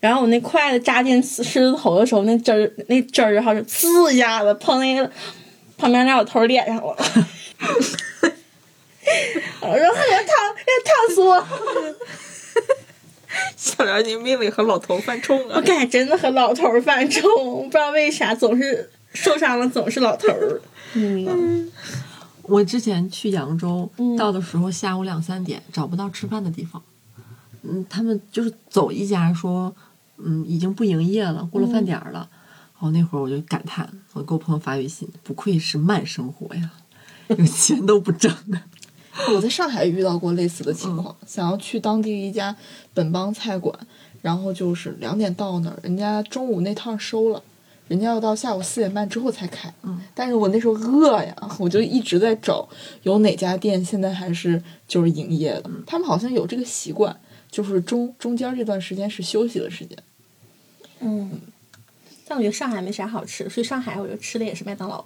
[0.01, 5.13] 然后我那筷子扎进狮狮子头的时候，那汁儿那汁儿哈就呲一下子碰那个
[5.77, 6.83] 旁边那老头脸上了。
[9.61, 10.57] 我说喝烫，
[10.87, 11.47] 烫死我！
[13.57, 15.61] 小梁，你命里和老头犯冲我啊！
[15.61, 20.61] 感觉真的和老头儿犯冲，不知道为啥总是受伤了，总是老头儿。
[20.95, 21.71] 嗯，
[22.43, 26.83] 我之前去扬州，嗯到的时候下午两三点，找不到吃饭的地方。
[27.63, 29.75] 嗯，他们就是走一家说，
[30.17, 32.29] 嗯，已经不营业了，过了饭点儿了。
[32.75, 36.71] 然后那会儿我就感叹，我给我朋友发微信，不愧是慢生活呀，
[37.29, 38.35] 有钱都不挣。
[39.35, 42.55] 我在上海遇到过类似的情况，想要去当地一家
[42.95, 43.75] 本帮菜馆，
[44.23, 47.43] 然后就是两点到那儿，人家中午那趟收了，
[47.89, 49.73] 人家要到下午四点半之后才开。
[49.83, 52.69] 嗯，但是我那时候饿呀，我就一直在找
[53.03, 55.71] 有哪家店现在还是就是营业的。
[55.87, 57.15] 他们好像有这个习惯，
[57.51, 59.99] 就是中中间这段时间是休息的时间。
[61.01, 61.41] 嗯，
[62.27, 65.05] 但我觉得上海没啥好吃，所以上海我就吃的也是麦当劳。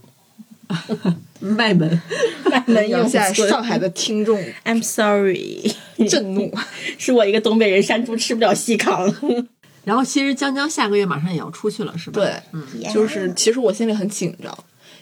[1.40, 2.00] 卖萌，
[2.50, 5.74] 麦门让永存现在上海的听众，I'm sorry，
[6.08, 6.52] 震怒。
[6.98, 9.14] 是我一个东北人，山猪吃不了细糠。
[9.84, 12.20] 然后其实江江下个月马上也要出去了，是吧？
[12.20, 14.56] 对，嗯就是其实我心里很紧张，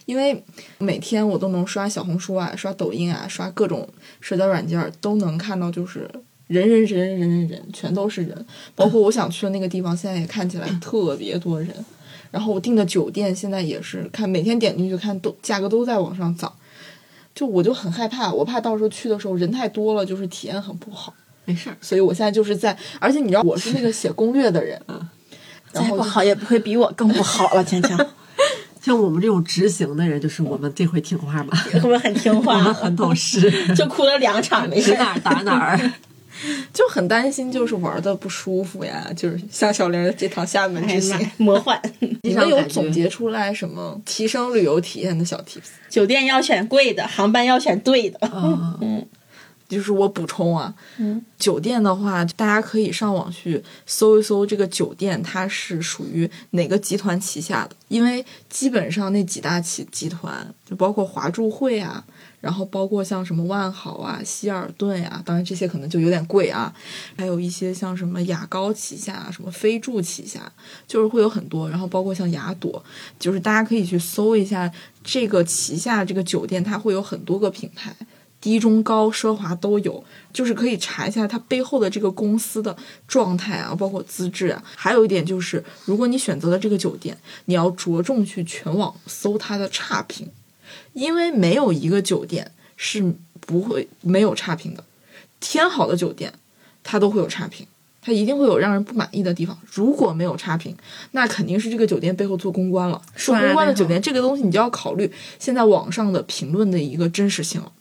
[0.07, 0.43] 因为
[0.79, 3.89] 每天我都能刷小红书啊、刷抖音啊、刷各种
[4.21, 6.11] 社交软件，都能看到就是
[6.49, 11.69] 人人人人人人人全都是人，包括我想去的那个地方，现在也看起来特别多人。
[12.33, 16.53] 然后我订的酒店现在也是看每天点进去看都价格都在往上涨，
[17.35, 21.15] 就我就很害怕，我怕到时候去的时候人太多了，就是体验很不好。
[21.45, 21.77] 没事儿。
[21.81, 24.81] 所以我现在就是在，而且你知道我是那个写攻略的人，
[25.73, 27.99] 然后就再不好也不会比我更不好了，强强。
[28.81, 34.97] 像我们这种执行的人，就是我们这回听话吧，我们很听我话们，很懂事，就哭了两场没事指。
[34.99, 35.79] 哪儿打哪儿。
[36.73, 41.81] 就很担心，就是玩的不舒服呀，就是像小玲儿这趟厦门哎之行魔幻！
[42.23, 45.71] 你们有总结出来什么提升旅游体验的小 tips？
[45.89, 48.19] 酒店要选贵的，航班要选对的。
[48.81, 49.07] 嗯，
[49.69, 62.05] 就是我补充啊，嗯，酒店的话，大家可以上网去搜一搜这个酒店它是属于哪个集团旗下的，因为基本上那几大集集团，就包括华住会啊，
[62.43, 66.71] 然后包括像什么万豪啊、希尔顿呀、当然这些可能就有点贵啊，
[67.17, 70.53] 还有一些像什么雅高旗下、什么飞住旗下，
[70.87, 72.85] 就是会有很多，然后包括像雅朵，
[73.19, 74.71] 就是大家可以去搜一下
[75.03, 77.97] 这个旗下这个酒店，它会有很多个品牌。
[78.41, 82.77] 低、中、高、奢华都有，就是可以查一下它背后的这个公司的
[83.07, 84.61] 状态啊，包括资质啊。
[84.75, 90.29] 还有一点就是，如果你选择了这个酒店，你要着重去全网搜它的差评，
[90.93, 94.85] 因为没有一个酒店是不会没有差评的。
[95.41, 96.33] 天好的酒店，
[96.83, 97.67] 它都会有差评，
[98.01, 99.59] 它一定会有让人不满意的地方。
[99.73, 100.77] 如果没有差评，
[101.11, 103.03] 那肯定是这个酒店背后做公关了。
[103.17, 107.73] 做公关的酒店，这个东西你就要考虑现在网上的评论的一个真实性了。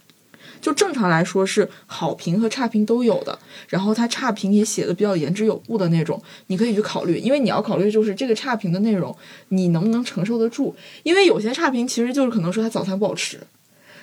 [0.62, 3.38] 就正常来说是好评和差评都有的，
[3.68, 9.16] 然后它差评也写的比较言之有物的那种，你可以去考虑，因为你要考虑就是这个差评的内容
[9.50, 13.40] 你能不能承受得住，因为有些差评其实就是可能说他早餐不好吃，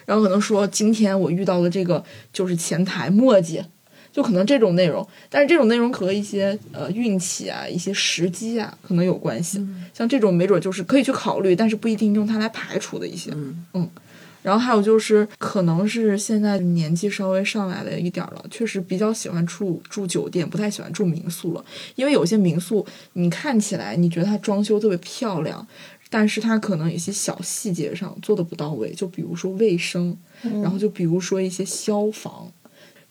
[0.04, 3.62] 然后可能说今天我遇到了这个就是前台墨迹，
[4.12, 13.30] 就可能这种内容，但是这种内容和一些呃运气啊、一些时机啊可能有关系，像这种没准就是可以去考虑，但是不一定用它来排除的一些，
[13.74, 13.88] 嗯
[14.48, 21.62] 然后还有就是，可能是现在年纪稍微上来了一点儿了，确实比较喜欢住住酒店，不太喜欢住民宿了。
[21.96, 25.66] 因为有些民宿，你看起来你觉得它装修特别漂亮，
[26.08, 32.50] 但是它可能有些小细节上做的不到位，就比如说卫生，然后就比如说一些消防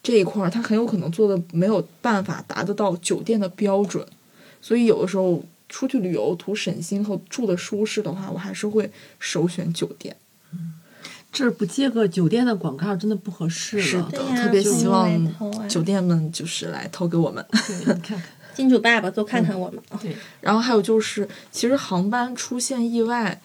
[0.01, 4.03] 这一块儿，它很有可能做的没有办法达得到酒店的标准。
[4.59, 8.89] 所以有的时候出去旅游图省心和住的舒适的话，我还是会
[9.19, 10.15] 首选酒店。
[11.31, 13.83] 这儿不接个酒店的广告真的不合适了。
[13.83, 17.45] 是的特别希望酒店们就是来投给我们。
[17.51, 18.21] 对，你看看，
[18.55, 19.79] 金主爸爸多看看我们
[20.41, 23.39] 然后还有就是，其实航班出现意外，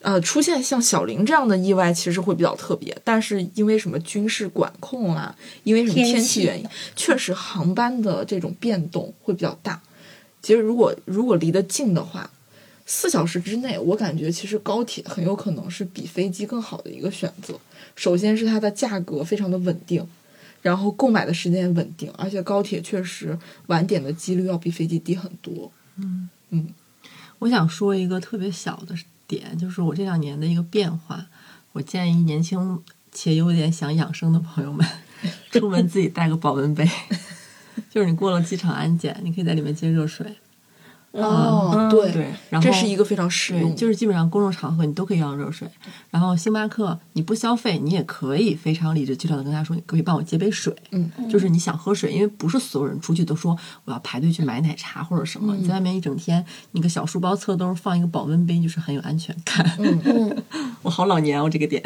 [0.00, 2.96] 呃，出现像小林这样的意外，其实会比较特别。
[3.04, 5.32] 但是因为什么军事管控啦，
[5.62, 9.80] 因为什么天气原因，确实航班的这种变动会比较大。
[10.42, 12.28] 其实如果如果离得近的话，
[12.86, 17.58] 四小时之内，我感觉其实高铁很有可能是比飞机更好的一个选择。
[17.96, 20.06] 首先是它的价格非常的稳定，
[20.62, 23.36] 然后购买的时间也稳定，而且高铁确实
[23.66, 25.70] 晚点的几率要比飞机低很多。
[25.96, 26.28] 嗯
[27.40, 28.94] 我想说一个特别小的
[29.26, 31.26] 点，就是我这两年的一个变化。
[31.72, 32.82] 我建议年轻
[33.12, 34.86] 且有点想养生的朋友们，
[35.52, 36.88] 出门自己带个保温杯，
[37.90, 40.26] 就是你过了机场安检，你可以在里面接热水。
[41.22, 45.68] 哦，嗯对对然后这是一个非常实，用，就是基本上公众场合你都可以要热水。
[46.10, 50.74] 然后星巴克你不消费，你也可以非常理直气壮的跟他说，你可以帮我接杯水。
[50.90, 55.54] 嗯，就是你想喝水，因为不是所有人出去都说我要排队去买奶茶或者什么。
[55.56, 59.76] 你在外面一整天，你个小书包侧兜放一个保温杯，就是很有安全感。
[59.78, 60.42] 嗯嗯，
[60.82, 61.82] 我好老年哦，这个点。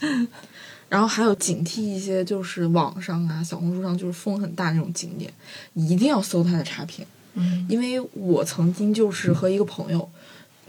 [0.88, 5.32] 然后还有警惕一些，就是网上啊、小红书上就是风很大那种景点，
[5.72, 7.02] 一定要搜它的差评。
[7.34, 10.08] 嗯，因为我曾经就是和一个朋友，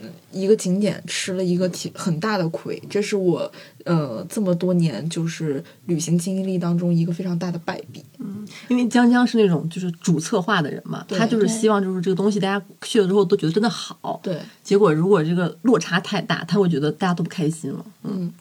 [0.02, 3.52] 嗯，一个景点吃了一个挺很大的亏，这是我
[3.86, 8.04] 呃这么多年就是旅行经历当中一个非常大的败笔。
[8.20, 14.20] 嗯因为江江是那种就是主策划的人嘛，他就是希望就是这个东西大家去了之后都觉得真的好。
[14.22, 17.86] 对，结果如果这个落差太大，他会觉得大家都不开心了。
[18.04, 18.32] 嗯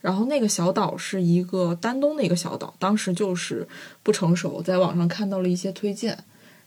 [0.00, 3.66] 然后那个小岛是一个丹东的一个小岛，当时就是
[4.02, 6.18] 不成熟，在网上看到了一些推荐，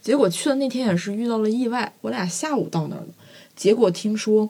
[0.01, 3.09] 结果去的那天也是遇到了意外，我俩下午到那儿的，
[3.55, 4.49] 结果听说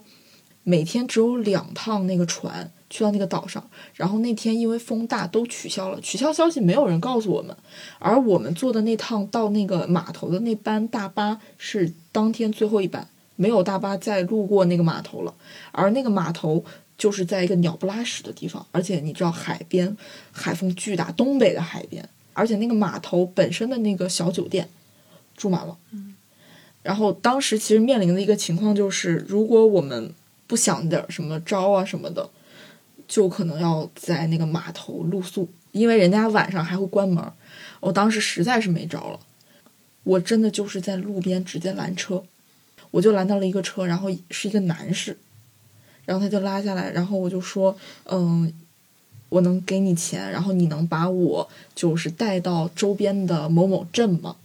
[0.64, 7.56] 每天只有两趟那个船去到那个岛上，然后那天因为风大都取消了，取消消息没有人告诉我们，
[8.00, 15.34] 而我们坐的那趟到那个码头的那班大巴是当天最后一班，没有大巴再路过那个码头了，
[15.72, 16.64] 而那个码头
[16.98, 19.98] 就是在一个鸟不拉屎的地方，而且你知道海边
[20.32, 24.70] 海风巨大，东北的海边，而且那个码头本身的那个小酒店
[25.38, 25.78] 住满了。
[26.84, 30.14] 然后当时其实面临的一个情况就是，如果我们
[30.48, 32.30] 不想点什么招啊什么的，
[33.08, 37.24] 就可能要在那个码头露宿，因为人家晚上还会关门。
[37.82, 39.20] 我当时实在是没招了，
[40.04, 42.24] 我真的就是在路边直接拦车，
[42.92, 45.18] 我就拦到了一个车，然后是一个男士，
[46.06, 48.52] 然后他就拉下来，然后我就说，嗯，
[49.28, 54.38] 我能给你钱，然后你能把我就是带到周边的某某镇吗？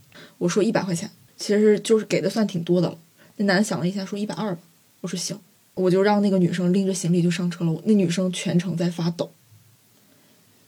[0.43, 2.99] 我说一百块钱，其实就是给的算挺多的了。
[3.37, 4.61] 那男的想了一下，说一百二吧。
[5.01, 5.39] 我说行，
[5.75, 7.81] 我就让那个女生拎着行李就上车了。
[7.85, 9.31] 那女生全程在发抖，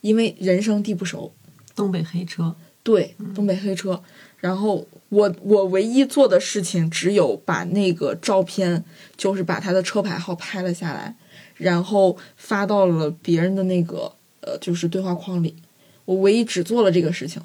[0.00, 1.32] 因为人生地不熟，
[1.74, 4.00] 东北黑车，对，东北黑车。
[4.38, 8.84] 然后我我唯一做的事情只有把那个照片，
[9.16, 11.16] 就是把他的车牌号拍了下来，
[11.56, 15.56] 然后发到了别人的那个呃，就是对话框里。
[16.04, 17.42] 我唯一只做了这个事情，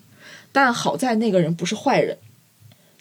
[0.52, 2.18] 但好在那个人不是坏人。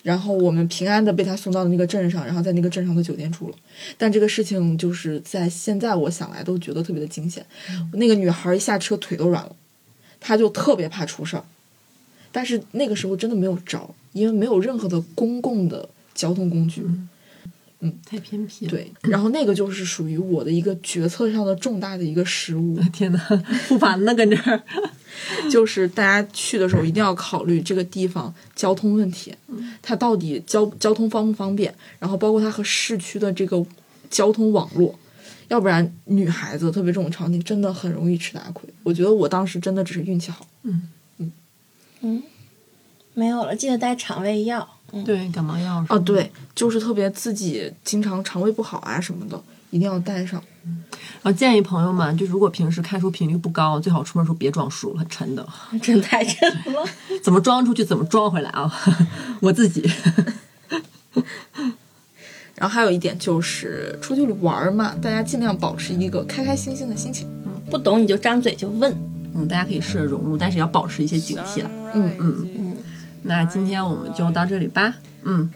[0.04, 3.56] 然后我们平安的被他送到了那个镇上，然后在那个镇上的酒店住了。
[3.98, 7.44] 但这个事情就是在现在我想来都觉得特别的惊险。
[7.94, 9.54] 那个女孩一下车腿都软了，
[10.20, 11.44] 她就特别怕出事儿。
[12.30, 16.86] 但是那个时候真的没有招，因为没有任何的公共的交通工具。
[18.04, 23.18] 太偏僻了。，对，然后那个就是属于我的一个决策上的重大的一个失误， 天哪，
[23.66, 24.62] 复盘了跟这儿。
[25.50, 29.34] 就是大家去的时候一定要考虑这个地方交通问题，
[29.82, 33.64] 它到底交交通方不方便，然后包括它和市区的这个
[34.10, 34.96] 交通网络，
[35.48, 38.68] 要不然女孩子特别这种场景真的很容易吃大亏。
[38.84, 40.46] 我觉得我当时真的只是运气好。
[40.62, 40.88] 嗯
[41.18, 41.32] 嗯
[42.02, 42.22] 嗯
[43.14, 44.77] 没有了，记得带肠胃药。
[44.92, 49.40] 嗯，对，感冒药哦，对，就是特别自己经常肠胃不好啊什么的，
[49.70, 50.42] 一定要带上。
[51.22, 55.46] 然后建议朋友们，就如果平时看书频率不高，最好出门时候别装书，很沉的。
[55.82, 56.84] 真太沉了。
[57.22, 58.72] 怎么装出去，怎么装回来啊！
[59.40, 59.90] 我自己。
[62.54, 67.28] 然后还有一点就是出去玩嘛，大家尽量保持一个开开心心的心情。
[67.70, 68.92] 不懂你就张嘴就问。
[69.34, 71.70] 嗯，大家可以试着融入，但是要保持一些警惕了。
[71.94, 72.67] 嗯嗯嗯。
[73.21, 74.95] 那今天我们就到这里吧。
[75.23, 75.49] 嗯，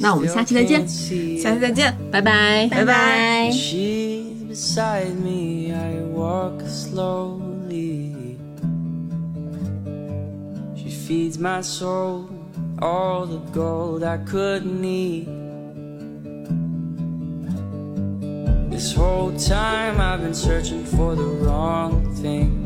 [0.00, 1.94] 那我们下期再见，下期再见。
[2.10, 2.68] 拜拜。
[2.68, 3.50] 拜拜。
[3.52, 8.36] She's beside me, I walk slowly.
[10.74, 12.24] She feeds my soul
[12.80, 15.28] all the gold I could need.
[18.70, 22.65] This whole time I've been searching for the wrong thing.